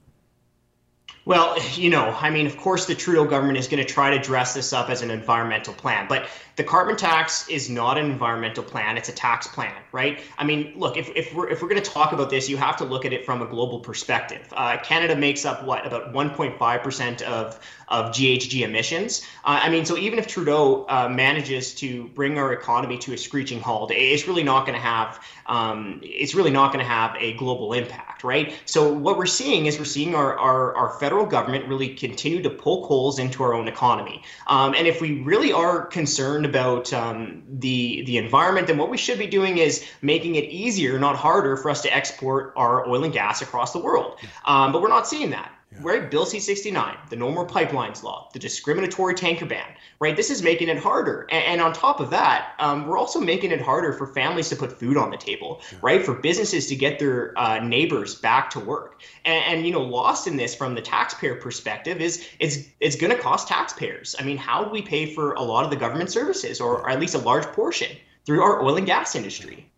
Well, 1.26 1.58
you 1.72 1.88
know, 1.88 2.14
I 2.20 2.28
mean, 2.28 2.44
of 2.46 2.58
course, 2.58 2.84
the 2.84 2.94
Trudeau 2.94 3.24
government 3.24 3.56
is 3.56 3.66
going 3.66 3.82
to 3.82 3.90
try 3.90 4.10
to 4.10 4.18
dress 4.18 4.52
this 4.52 4.74
up 4.74 4.90
as 4.90 5.00
an 5.00 5.10
environmental 5.10 5.72
plan, 5.72 6.06
but 6.06 6.28
the 6.56 6.64
carbon 6.64 6.96
tax 6.96 7.48
is 7.48 7.70
not 7.70 7.96
an 7.96 8.04
environmental 8.10 8.62
plan; 8.62 8.98
it's 8.98 9.08
a 9.08 9.12
tax 9.12 9.46
plan, 9.46 9.74
right? 9.90 10.20
I 10.36 10.44
mean, 10.44 10.74
look, 10.76 10.98
if, 10.98 11.08
if 11.16 11.34
we're 11.34 11.48
if 11.48 11.62
we're 11.62 11.68
going 11.68 11.82
to 11.82 11.90
talk 11.90 12.12
about 12.12 12.28
this, 12.28 12.48
you 12.48 12.58
have 12.58 12.76
to 12.76 12.84
look 12.84 13.06
at 13.06 13.14
it 13.14 13.24
from 13.24 13.40
a 13.40 13.46
global 13.46 13.80
perspective. 13.80 14.46
Uh, 14.52 14.76
Canada 14.82 15.16
makes 15.16 15.46
up 15.46 15.64
what 15.64 15.86
about 15.86 16.12
1.5 16.12 16.82
percent 16.82 17.22
of 17.22 17.58
of 17.88 18.12
GHG 18.12 18.60
emissions. 18.60 19.22
Uh, 19.44 19.60
I 19.62 19.70
mean, 19.70 19.86
so 19.86 19.96
even 19.96 20.18
if 20.18 20.26
Trudeau 20.26 20.84
uh, 20.88 21.08
manages 21.08 21.74
to 21.76 22.08
bring 22.08 22.38
our 22.38 22.52
economy 22.52 22.98
to 22.98 23.14
a 23.14 23.18
screeching 23.18 23.60
halt, 23.60 23.90
it's 23.92 24.28
really 24.28 24.44
not 24.44 24.66
going 24.66 24.76
to 24.76 24.84
have 24.84 25.24
um, 25.46 26.00
it's 26.02 26.34
really 26.34 26.50
not 26.50 26.72
going 26.72 26.84
to 26.84 26.90
have 26.90 27.16
a 27.18 27.32
global 27.32 27.72
impact, 27.72 28.13
right? 28.24 28.54
So 28.64 28.92
what 28.92 29.16
we're 29.16 29.26
seeing 29.26 29.66
is 29.66 29.78
we're 29.78 29.84
seeing 29.84 30.14
our 30.14 30.36
our, 30.38 30.74
our 30.74 30.98
federal 30.98 31.26
government 31.26 31.68
really 31.68 31.94
continue 31.94 32.42
to 32.42 32.50
poke 32.50 32.86
holes 32.86 33.18
into 33.18 33.42
our 33.42 33.54
own 33.54 33.68
economy. 33.68 34.22
Um, 34.46 34.74
and 34.74 34.86
if 34.86 35.00
we 35.00 35.22
really 35.22 35.52
are 35.52 35.86
concerned 35.86 36.46
about 36.46 36.92
um, 36.92 37.42
the 37.48 38.02
the 38.06 38.18
environment, 38.18 38.66
then 38.66 38.78
what 38.78 38.90
we 38.90 38.96
should 38.96 39.18
be 39.18 39.26
doing 39.26 39.58
is 39.58 39.84
making 40.02 40.34
it 40.36 40.44
easier, 40.44 40.98
not 40.98 41.16
harder, 41.16 41.56
for 41.56 41.70
us 41.70 41.82
to 41.82 41.94
export 41.94 42.52
our 42.56 42.88
oil 42.88 43.04
and 43.04 43.12
gas 43.12 43.42
across 43.42 43.72
the 43.72 43.78
world. 43.78 44.18
Um, 44.46 44.72
but 44.72 44.82
we're 44.82 44.88
not 44.88 45.06
seeing 45.06 45.30
that 45.30 45.52
right? 45.80 46.10
Bill 46.10 46.26
C 46.26 46.38
69, 46.38 46.96
the 47.10 47.16
No 47.16 47.30
More 47.30 47.46
Pipelines 47.46 48.02
Law, 48.02 48.28
the 48.32 48.38
discriminatory 48.38 49.14
tanker 49.14 49.46
ban, 49.46 49.66
right? 50.00 50.16
This 50.16 50.30
is 50.30 50.42
making 50.42 50.68
it 50.68 50.78
harder. 50.78 51.26
And, 51.30 51.44
and 51.44 51.60
on 51.60 51.72
top 51.72 52.00
of 52.00 52.10
that, 52.10 52.54
um, 52.58 52.86
we're 52.86 52.98
also 52.98 53.20
making 53.20 53.50
it 53.50 53.60
harder 53.60 53.92
for 53.92 54.06
families 54.06 54.48
to 54.50 54.56
put 54.56 54.78
food 54.78 54.96
on 54.96 55.10
the 55.10 55.16
table, 55.16 55.60
right? 55.82 56.04
For 56.04 56.14
businesses 56.14 56.66
to 56.68 56.76
get 56.76 56.98
their 56.98 57.38
uh, 57.38 57.58
neighbors 57.60 58.14
back 58.14 58.50
to 58.50 58.60
work. 58.60 59.02
And, 59.24 59.44
and, 59.44 59.66
you 59.66 59.72
know, 59.72 59.82
lost 59.82 60.26
in 60.26 60.36
this 60.36 60.54
from 60.54 60.74
the 60.74 60.82
taxpayer 60.82 61.36
perspective 61.36 62.00
is 62.00 62.26
it's, 62.38 62.58
it's 62.80 62.96
going 62.96 63.14
to 63.14 63.18
cost 63.18 63.48
taxpayers. 63.48 64.14
I 64.18 64.22
mean, 64.22 64.36
how 64.36 64.64
do 64.64 64.70
we 64.70 64.82
pay 64.82 65.14
for 65.14 65.32
a 65.34 65.42
lot 65.42 65.64
of 65.64 65.70
the 65.70 65.76
government 65.76 66.10
services, 66.10 66.60
or, 66.60 66.78
or 66.78 66.90
at 66.90 67.00
least 67.00 67.14
a 67.14 67.18
large 67.18 67.46
portion, 67.46 67.96
through 68.24 68.42
our 68.42 68.62
oil 68.62 68.76
and 68.76 68.86
gas 68.86 69.14
industry? 69.14 69.70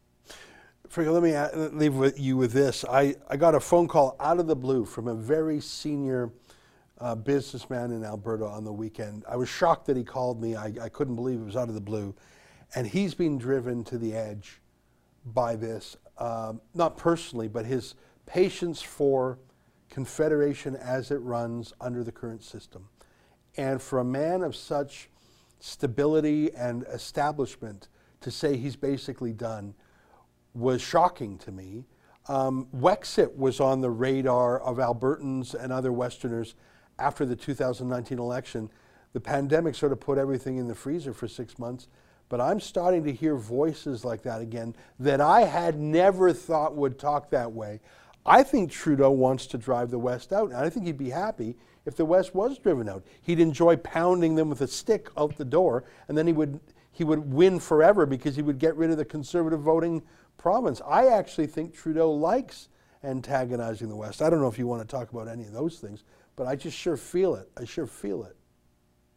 Let 0.98 1.22
me 1.22 1.36
leave 1.76 1.94
with 1.94 2.18
you 2.18 2.38
with 2.38 2.52
this. 2.52 2.82
I, 2.88 3.16
I 3.28 3.36
got 3.36 3.54
a 3.54 3.60
phone 3.60 3.86
call 3.86 4.16
out 4.18 4.40
of 4.40 4.46
the 4.46 4.56
blue 4.56 4.86
from 4.86 5.08
a 5.08 5.14
very 5.14 5.60
senior 5.60 6.30
uh, 6.98 7.14
businessman 7.14 7.90
in 7.90 8.02
Alberta 8.02 8.46
on 8.46 8.64
the 8.64 8.72
weekend. 8.72 9.22
I 9.28 9.36
was 9.36 9.46
shocked 9.46 9.84
that 9.88 9.96
he 9.98 10.04
called 10.04 10.40
me. 10.40 10.56
I, 10.56 10.72
I 10.80 10.88
couldn't 10.88 11.14
believe 11.14 11.38
it 11.38 11.44
was 11.44 11.54
out 11.54 11.68
of 11.68 11.74
the 11.74 11.82
blue. 11.82 12.14
And 12.74 12.86
he's 12.86 13.12
been 13.12 13.36
driven 13.36 13.84
to 13.84 13.98
the 13.98 14.14
edge 14.14 14.62
by 15.26 15.54
this, 15.54 15.98
um, 16.16 16.62
not 16.72 16.96
personally, 16.96 17.48
but 17.48 17.66
his 17.66 17.94
patience 18.24 18.80
for 18.80 19.38
Confederation 19.90 20.76
as 20.76 21.10
it 21.10 21.18
runs 21.18 21.74
under 21.78 22.04
the 22.04 22.12
current 22.12 22.42
system. 22.42 22.88
And 23.58 23.82
for 23.82 23.98
a 23.98 24.04
man 24.04 24.42
of 24.42 24.56
such 24.56 25.10
stability 25.60 26.54
and 26.54 26.84
establishment 26.84 27.88
to 28.22 28.30
say 28.30 28.56
he's 28.56 28.76
basically 28.76 29.34
done 29.34 29.74
was 30.56 30.80
shocking 30.80 31.38
to 31.38 31.52
me. 31.52 31.84
Um, 32.28 32.66
Wexit 32.74 33.36
was 33.36 33.60
on 33.60 33.80
the 33.80 33.90
radar 33.90 34.58
of 34.60 34.78
Albertans 34.78 35.54
and 35.54 35.72
other 35.72 35.92
Westerners 35.92 36.54
after 36.98 37.24
the 37.24 37.36
2019 37.36 38.18
election. 38.18 38.70
The 39.12 39.20
pandemic 39.20 39.74
sort 39.74 39.92
of 39.92 40.00
put 40.00 40.18
everything 40.18 40.56
in 40.58 40.66
the 40.66 40.74
freezer 40.74 41.12
for 41.12 41.28
six 41.28 41.58
months, 41.58 41.88
but 42.28 42.40
I'm 42.40 42.58
starting 42.58 43.04
to 43.04 43.12
hear 43.12 43.36
voices 43.36 44.04
like 44.04 44.22
that 44.22 44.40
again 44.40 44.74
that 44.98 45.20
I 45.20 45.42
had 45.42 45.78
never 45.78 46.32
thought 46.32 46.74
would 46.74 46.98
talk 46.98 47.30
that 47.30 47.52
way. 47.52 47.80
I 48.24 48.42
think 48.42 48.72
Trudeau 48.72 49.10
wants 49.12 49.46
to 49.48 49.58
drive 49.58 49.90
the 49.90 49.98
West 50.00 50.32
out, 50.32 50.50
and 50.50 50.58
I 50.58 50.68
think 50.68 50.86
he'd 50.86 50.98
be 50.98 51.10
happy 51.10 51.56
if 51.84 51.94
the 51.94 52.04
West 52.04 52.34
was 52.34 52.58
driven 52.58 52.88
out. 52.88 53.04
He'd 53.22 53.38
enjoy 53.38 53.76
pounding 53.76 54.34
them 54.34 54.48
with 54.48 54.62
a 54.62 54.66
stick 54.66 55.08
out 55.16 55.36
the 55.36 55.44
door, 55.44 55.84
and 56.08 56.18
then 56.18 56.26
he 56.26 56.32
would 56.32 56.58
he 56.90 57.04
would 57.04 57.30
win 57.30 57.60
forever 57.60 58.06
because 58.06 58.36
he 58.36 58.42
would 58.42 58.58
get 58.58 58.74
rid 58.74 58.90
of 58.90 58.96
the 58.96 59.04
conservative 59.04 59.60
voting 59.60 60.02
province. 60.38 60.80
I 60.86 61.06
actually 61.08 61.46
think 61.46 61.74
Trudeau 61.74 62.12
likes 62.12 62.68
antagonizing 63.04 63.88
the 63.88 63.96
West. 63.96 64.22
I 64.22 64.30
don't 64.30 64.40
know 64.40 64.48
if 64.48 64.58
you 64.58 64.66
want 64.66 64.82
to 64.82 64.88
talk 64.88 65.12
about 65.12 65.28
any 65.28 65.44
of 65.44 65.52
those 65.52 65.78
things, 65.78 66.04
but 66.34 66.46
I 66.46 66.56
just 66.56 66.76
sure 66.76 66.96
feel 66.96 67.34
it. 67.34 67.50
I 67.56 67.64
sure 67.64 67.86
feel 67.86 68.24
it. 68.24 68.36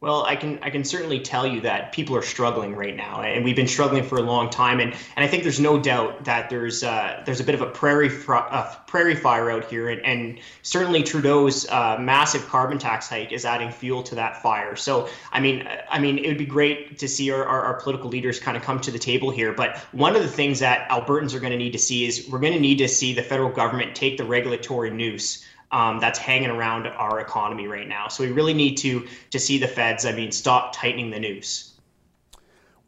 Well, 0.00 0.24
I 0.24 0.34
can 0.34 0.58
I 0.62 0.70
can 0.70 0.82
certainly 0.82 1.20
tell 1.20 1.46
you 1.46 1.60
that 1.60 1.92
people 1.92 2.16
are 2.16 2.22
struggling 2.22 2.74
right 2.74 2.96
now, 2.96 3.20
and 3.20 3.44
we've 3.44 3.54
been 3.54 3.68
struggling 3.68 4.02
for 4.02 4.16
a 4.16 4.22
long 4.22 4.48
time. 4.48 4.80
And, 4.80 4.94
and 4.94 5.22
I 5.22 5.28
think 5.28 5.42
there's 5.42 5.60
no 5.60 5.78
doubt 5.78 6.24
that 6.24 6.48
there's 6.48 6.82
uh, 6.82 7.22
there's 7.26 7.40
a 7.40 7.44
bit 7.44 7.54
of 7.54 7.60
a 7.60 7.66
prairie 7.66 8.08
fr- 8.08 8.48
prairie 8.86 9.14
fire 9.14 9.50
out 9.50 9.66
here, 9.66 9.90
and, 9.90 10.00
and 10.06 10.40
certainly 10.62 11.02
Trudeau's 11.02 11.68
uh, 11.68 11.98
massive 12.00 12.48
carbon 12.48 12.78
tax 12.78 13.10
hike 13.10 13.30
is 13.30 13.44
adding 13.44 13.70
fuel 13.70 14.02
to 14.04 14.14
that 14.14 14.40
fire. 14.40 14.74
So 14.74 15.06
I 15.32 15.40
mean 15.40 15.68
I 15.90 15.98
mean 15.98 16.16
it 16.16 16.28
would 16.28 16.38
be 16.38 16.46
great 16.46 16.98
to 16.98 17.06
see 17.06 17.30
our, 17.30 17.44
our, 17.44 17.60
our 17.60 17.74
political 17.74 18.08
leaders 18.08 18.40
kind 18.40 18.56
of 18.56 18.62
come 18.62 18.80
to 18.80 18.90
the 18.90 18.98
table 18.98 19.30
here. 19.30 19.52
But 19.52 19.76
one 19.92 20.16
of 20.16 20.22
the 20.22 20.28
things 20.28 20.60
that 20.60 20.88
Albertans 20.88 21.34
are 21.34 21.40
going 21.40 21.52
to 21.52 21.58
need 21.58 21.72
to 21.72 21.78
see 21.78 22.06
is 22.06 22.26
we're 22.30 22.38
going 22.38 22.54
to 22.54 22.60
need 22.60 22.78
to 22.78 22.88
see 22.88 23.12
the 23.12 23.22
federal 23.22 23.50
government 23.50 23.94
take 23.94 24.16
the 24.16 24.24
regulatory 24.24 24.88
noose 24.88 25.44
um, 25.72 26.00
that's 26.00 26.18
hanging 26.18 26.50
around 26.50 26.86
our 26.86 27.20
economy 27.20 27.66
right 27.66 27.88
now. 27.88 28.08
So 28.08 28.24
we 28.24 28.32
really 28.32 28.54
need 28.54 28.76
to 28.78 29.06
to 29.30 29.38
see 29.38 29.58
the 29.58 29.68
feds. 29.68 30.04
I 30.04 30.12
mean, 30.12 30.32
stop 30.32 30.74
tightening 30.74 31.10
the 31.10 31.20
noose. 31.20 31.78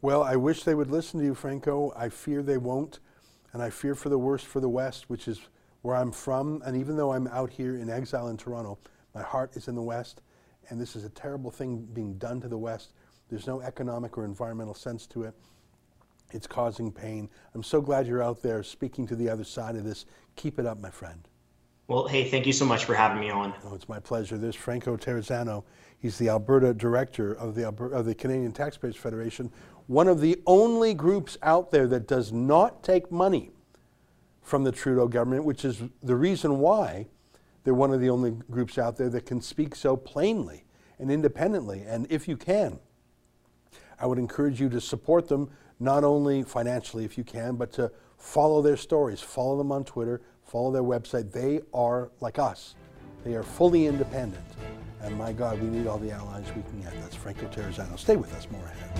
Well, 0.01 0.21
I 0.21 0.35
wish 0.35 0.63
they 0.63 0.75
would 0.75 0.91
listen 0.91 1.19
to 1.19 1.25
you, 1.25 1.33
Franco. 1.33 1.93
I 1.95 2.09
fear 2.09 2.43
they 2.43 2.57
won't, 2.57 2.99
and 3.53 3.61
I 3.61 3.69
fear 3.69 3.95
for 3.95 4.09
the 4.09 4.17
worst 4.17 4.45
for 4.45 4.59
the 4.59 4.67
West, 4.67 5.09
which 5.09 5.29
is 5.29 5.39
where 5.81 5.95
I'm 5.95 6.11
from. 6.11 6.61
And 6.65 6.75
even 6.75 6.97
though 6.97 7.13
I'm 7.13 7.27
out 7.27 7.49
here 7.49 7.77
in 7.77 7.89
exile 7.89 8.27
in 8.27 8.35
Toronto, 8.35 8.77
my 9.15 9.21
heart 9.21 9.55
is 9.55 9.69
in 9.69 9.75
the 9.75 9.81
West, 9.81 10.21
and 10.69 10.81
this 10.81 10.97
is 10.97 11.05
a 11.05 11.09
terrible 11.09 11.51
thing 11.51 11.87
being 11.93 12.17
done 12.17 12.41
to 12.41 12.49
the 12.49 12.57
West. 12.57 12.93
There's 13.29 13.47
no 13.47 13.61
economic 13.61 14.17
or 14.17 14.25
environmental 14.25 14.73
sense 14.73 15.07
to 15.07 15.23
it. 15.23 15.33
It's 16.31 16.47
causing 16.47 16.91
pain. 16.91 17.29
I'm 17.53 17.63
so 17.63 17.79
glad 17.79 18.05
you're 18.05 18.23
out 18.23 18.41
there 18.41 18.61
speaking 18.63 19.07
to 19.07 19.15
the 19.15 19.29
other 19.29 19.43
side 19.43 19.75
of 19.75 19.83
this. 19.83 20.05
Keep 20.35 20.59
it 20.59 20.65
up, 20.65 20.79
my 20.81 20.89
friend. 20.89 21.27
Well, 21.87 22.07
hey, 22.07 22.23
thank 22.23 22.45
you 22.45 22.53
so 22.53 22.65
much 22.65 22.85
for 22.85 22.95
having 22.95 23.19
me 23.19 23.29
on. 23.29 23.53
Oh, 23.65 23.75
it's 23.75 23.89
my 23.89 23.99
pleasure. 23.99 24.37
There's 24.37 24.55
Franco 24.55 24.95
Terrazzano. 24.95 25.65
He's 25.99 26.17
the 26.17 26.29
Alberta 26.29 26.73
director 26.73 27.33
of 27.33 27.55
the, 27.55 27.67
of 27.67 28.05
the 28.05 28.15
Canadian 28.15 28.53
Taxpayers 28.53 28.95
Federation, 28.95 29.51
one 29.87 30.07
of 30.07 30.21
the 30.21 30.39
only 30.45 30.93
groups 30.93 31.37
out 31.41 31.71
there 31.71 31.87
that 31.87 32.07
does 32.07 32.31
not 32.31 32.83
take 32.83 33.11
money 33.11 33.51
from 34.41 34.63
the 34.63 34.71
Trudeau 34.71 35.09
government, 35.09 35.43
which 35.43 35.65
is 35.65 35.81
the 36.01 36.15
reason 36.15 36.59
why 36.59 37.07
they're 37.63 37.73
one 37.73 37.93
of 37.93 37.99
the 37.99 38.09
only 38.09 38.31
groups 38.49 38.77
out 38.77 38.95
there 38.97 39.09
that 39.09 39.25
can 39.25 39.41
speak 39.41 39.75
so 39.75 39.97
plainly 39.97 40.63
and 40.99 41.11
independently. 41.11 41.83
And 41.85 42.07
if 42.09 42.29
you 42.29 42.37
can, 42.37 42.79
I 43.99 44.05
would 44.05 44.19
encourage 44.19 44.59
you 44.59 44.69
to 44.69 44.79
support 44.79 45.27
them, 45.27 45.49
not 45.81 46.05
only 46.05 46.43
financially 46.43 47.03
if 47.03 47.17
you 47.17 47.25
can, 47.25 47.55
but 47.57 47.73
to 47.73 47.91
follow 48.17 48.61
their 48.61 48.77
stories, 48.77 49.19
follow 49.19 49.57
them 49.57 49.71
on 49.71 49.83
Twitter, 49.83 50.21
follow 50.53 50.71
their 50.71 50.83
website. 50.83 51.31
They 51.31 51.61
are 51.73 52.11
like 52.21 52.37
us. 52.37 52.75
They 53.23 53.33
are 53.33 53.41
fully 53.41 53.87
independent. 53.87 54.45
And 55.01 55.17
my 55.17 55.33
God, 55.33 55.59
we 55.59 55.67
need 55.67 55.87
all 55.87 55.97
the 55.97 56.11
allies 56.11 56.45
we 56.55 56.61
can 56.61 56.79
get. 56.79 56.93
That's 57.01 57.15
Franco 57.15 57.47
Terrazzano. 57.47 57.97
Stay 57.97 58.17
with 58.17 58.31
us, 58.35 58.47
more 58.51 58.63
ahead. 58.63 58.91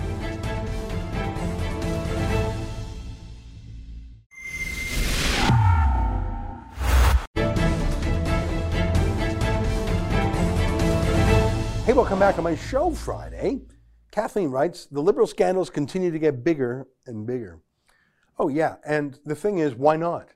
Hey, 11.84 11.92
welcome 11.92 12.18
back 12.18 12.36
on 12.36 12.42
my 12.42 12.56
show 12.56 12.90
Friday. 12.90 13.60
Kathleen 14.10 14.50
writes 14.50 14.86
The 14.86 15.00
liberal 15.00 15.28
scandals 15.28 15.70
continue 15.70 16.10
to 16.10 16.18
get 16.18 16.42
bigger 16.42 16.88
and 17.06 17.24
bigger. 17.24 17.60
Oh, 18.40 18.48
yeah. 18.48 18.74
And 18.84 19.20
the 19.24 19.36
thing 19.36 19.58
is, 19.58 19.76
why 19.76 19.94
not? 19.96 20.33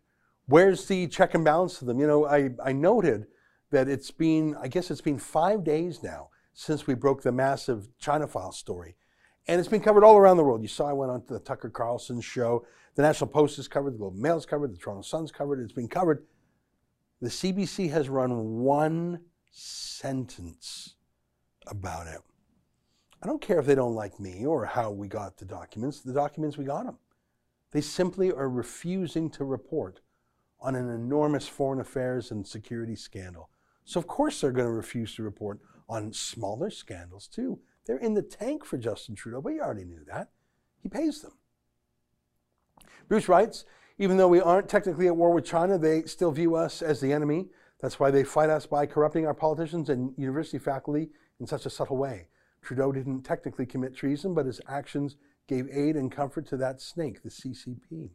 Where's 0.49 0.87
the 0.87 1.07
check 1.09 1.35
and 1.35 1.45
balance 1.45 1.79
to 1.79 1.85
them? 1.85 2.01
You 2.01 2.07
know, 2.07 2.27
I, 2.27 2.51
I 2.65 2.73
noted 2.73 3.27
that 3.71 3.87
it's 3.87 4.11
been, 4.11 4.57
I 4.61 4.69
guess 4.69 4.91
it's 4.91 5.03
been 5.03 5.19
five 5.19 5.63
days 5.63 6.03
now 6.03 6.31
since 6.55 6.87
we 6.87 6.95
broke 6.95 7.23
the 7.23 7.31
massive 7.31 7.87
China 7.99 8.27
file 8.27 8.53
story. 8.53 8.97
And 9.47 9.61
it's 9.61 9.69
been 9.69 9.83
covered 9.83 10.05
all 10.05 10.17
around 10.17 10.39
the 10.39 10.45
world. 10.45 10.63
You 10.63 10.69
saw 10.69 10.89
I 10.89 10.95
went 10.95 11.13
on 11.13 11.23
to 11.27 11.35
the 11.35 11.41
Tucker 11.41 11.69
Carlson 11.69 12.23
show. 12.23 12.67
The 12.95 13.03
National 13.03 13.29
Post 13.29 13.59
is 13.59 13.69
covered, 13.69 13.95
the 13.95 13.99
Globe 13.99 14.17
Mail 14.17 14.39
is 14.39 14.47
covered, 14.47 14.73
the 14.73 14.79
Toronto 14.79 15.03
Sun's 15.03 15.31
covered. 15.31 15.61
It's 15.61 15.73
been 15.73 15.87
covered. 15.87 16.25
The 17.21 17.29
CBC 17.29 17.91
has 17.91 18.09
run 18.09 18.61
one 18.61 19.21
sentence 19.51 20.95
about 21.67 22.07
it. 22.07 22.21
I 23.23 23.27
don't 23.27 23.43
care 23.43 23.59
if 23.59 23.67
they 23.67 23.75
don't 23.75 23.95
like 23.95 24.19
me 24.19 24.47
or 24.47 24.65
how 24.65 24.93
we 24.93 25.09
got 25.09 25.37
the 25.37 25.45
documents. 25.45 26.01
The 26.01 26.15
documents, 26.15 26.57
we 26.57 26.65
got 26.65 26.87
them. 26.87 26.97
They 27.73 27.83
simply 27.83 28.33
are 28.33 28.49
refusing 28.49 29.29
to 29.31 29.45
report 29.45 30.01
on 30.61 30.75
an 30.75 30.91
enormous 30.91 31.47
foreign 31.47 31.81
affairs 31.81 32.31
and 32.31 32.47
security 32.47 32.97
scandal. 32.97 33.51
So, 33.85 33.99
of 34.01 34.07
course, 34.07 34.41
they're 34.41 34.53
going 34.53 34.69
to 34.69 34.73
refuse 34.73 35.15
to 35.15 35.23
report 35.23 35.61
on 35.89 36.13
smaller 36.13 36.71
scandals, 36.71 37.27
too. 37.27 37.61
They're 37.87 37.97
in 37.97 38.15
the 38.15 38.23
tank 38.23 38.65
for 38.65 38.77
Justin 38.77 39.15
Trudeau, 39.15 39.41
but 39.41 39.55
you 39.55 39.61
already 39.61 39.85
knew 39.85 40.05
that. 40.07 40.29
he 40.83 40.89
pays 40.89 41.23
them. 41.23 41.33
Bruce 43.09 43.29
writes, 43.29 43.65
even 43.99 44.17
though 44.17 44.29
we 44.29 44.41
aren't 44.41 44.69
technically 44.69 45.07
at 45.07 45.17
war 45.17 45.33
with 45.33 45.45
China, 45.45 45.79
they 45.79 46.03
still 46.03 46.31
view 46.31 46.55
us 46.55 46.83
as 46.83 47.01
the 47.01 47.13
enemy. 47.13 47.47
That's 47.81 47.99
why 47.99 48.11
they 48.11 48.25
fight 48.25 48.51
us 48.51 48.67
by 48.67 48.87
corrupting 48.87 49.27
our 49.27 49.35
politicians 49.35 49.89
and 49.89 50.13
university 50.17 50.59
faculty 50.59 51.11
in 51.41 51.47
such 51.47 51.67
a 51.67 51.71
subtle 51.71 51.97
way. 51.97 52.29
Trudeau 52.63 52.93
didn't 52.93 53.23
technically 53.23 53.67
commit 53.67 53.97
treason, 53.97 54.35
but 54.35 54.47
his 54.47 54.61
actions 54.69 55.17
gave 55.47 55.69
aid 55.73 55.97
and 55.97 56.13
comfort 56.13 56.47
to 56.49 56.57
that 56.59 56.81
snake, 56.81 57.23
the 57.23 57.31
CCP. 57.31 58.11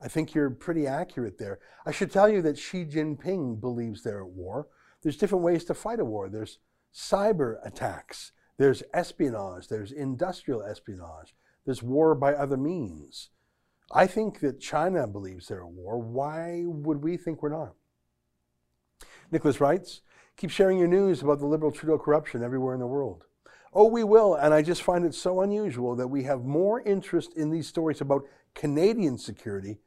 I 0.00 0.08
think 0.08 0.34
you're 0.34 0.50
pretty 0.50 0.86
accurate 0.86 1.38
there. 1.38 1.58
I 1.86 1.90
should 1.90 2.10
tell 2.10 2.28
you 2.28 2.42
that 2.42 2.58
Xi 2.58 2.84
Jinping 2.84 3.60
believes 3.60 4.02
they're 4.02 4.22
at 4.22 4.30
war. 4.30 4.68
There's 5.02 5.16
different 5.16 5.44
ways 5.44 5.64
to 5.64 5.74
fight 5.74 6.00
a 6.00 6.04
war. 6.04 6.28
There's 6.28 6.58
cyber 6.94 7.56
attacks, 7.64 8.32
there's 8.56 8.82
espionage, 8.94 9.68
there's 9.68 9.92
industrial 9.92 10.62
espionage, 10.62 11.34
there's 11.64 11.82
war 11.82 12.14
by 12.14 12.32
other 12.34 12.56
means. 12.56 13.30
I 13.92 14.06
think 14.06 14.40
that 14.40 14.60
China 14.60 15.06
believes 15.06 15.46
they're 15.46 15.62
at 15.62 15.70
war. 15.70 15.98
Why 15.98 16.64
would 16.66 17.02
we 17.02 17.16
think 17.16 17.42
we're 17.42 17.50
not? 17.50 17.74
Nicholas 19.30 19.60
writes, 19.60 20.00
keep 20.36 20.50
sharing 20.50 20.78
your 20.78 20.88
news 20.88 21.22
about 21.22 21.38
the 21.38 21.46
liberal 21.46 21.70
Trudeau 21.70 21.98
corruption 21.98 22.42
everywhere 22.42 22.74
in 22.74 22.80
the 22.80 22.86
world. 22.86 23.24
Oh, 23.72 23.86
we 23.86 24.04
will, 24.04 24.34
and 24.34 24.54
I 24.54 24.62
just 24.62 24.82
find 24.82 25.04
it 25.04 25.14
so 25.14 25.42
unusual 25.42 25.94
that 25.96 26.08
we 26.08 26.22
have 26.22 26.44
more 26.44 26.80
interest 26.80 27.34
in 27.36 27.50
these 27.50 27.68
stories 27.68 28.00
about 28.00 28.24
Canadian 28.56 29.18
security 29.18 29.78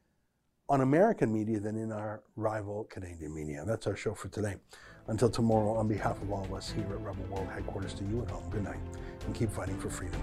on 0.69 0.81
American 0.81 1.33
media 1.33 1.59
than 1.59 1.75
in 1.75 1.91
our 1.91 2.21
rival 2.35 2.83
Canadian 2.83 3.33
media. 3.33 3.63
That's 3.65 3.87
our 3.87 3.95
show 3.95 4.13
for 4.13 4.29
today. 4.29 4.57
Until 5.07 5.29
tomorrow, 5.29 5.73
on 5.75 5.87
behalf 5.87 6.21
of 6.21 6.31
all 6.31 6.43
of 6.43 6.53
us 6.53 6.69
here 6.69 6.85
at 6.85 7.01
Rebel 7.01 7.25
World 7.31 7.47
Headquarters 7.51 7.95
to 7.95 8.03
you 8.03 8.21
at 8.21 8.29
home, 8.29 8.47
good 8.51 8.63
night, 8.63 8.79
and 9.25 9.33
keep 9.33 9.51
fighting 9.51 9.79
for 9.79 9.89
freedom. 9.89 10.21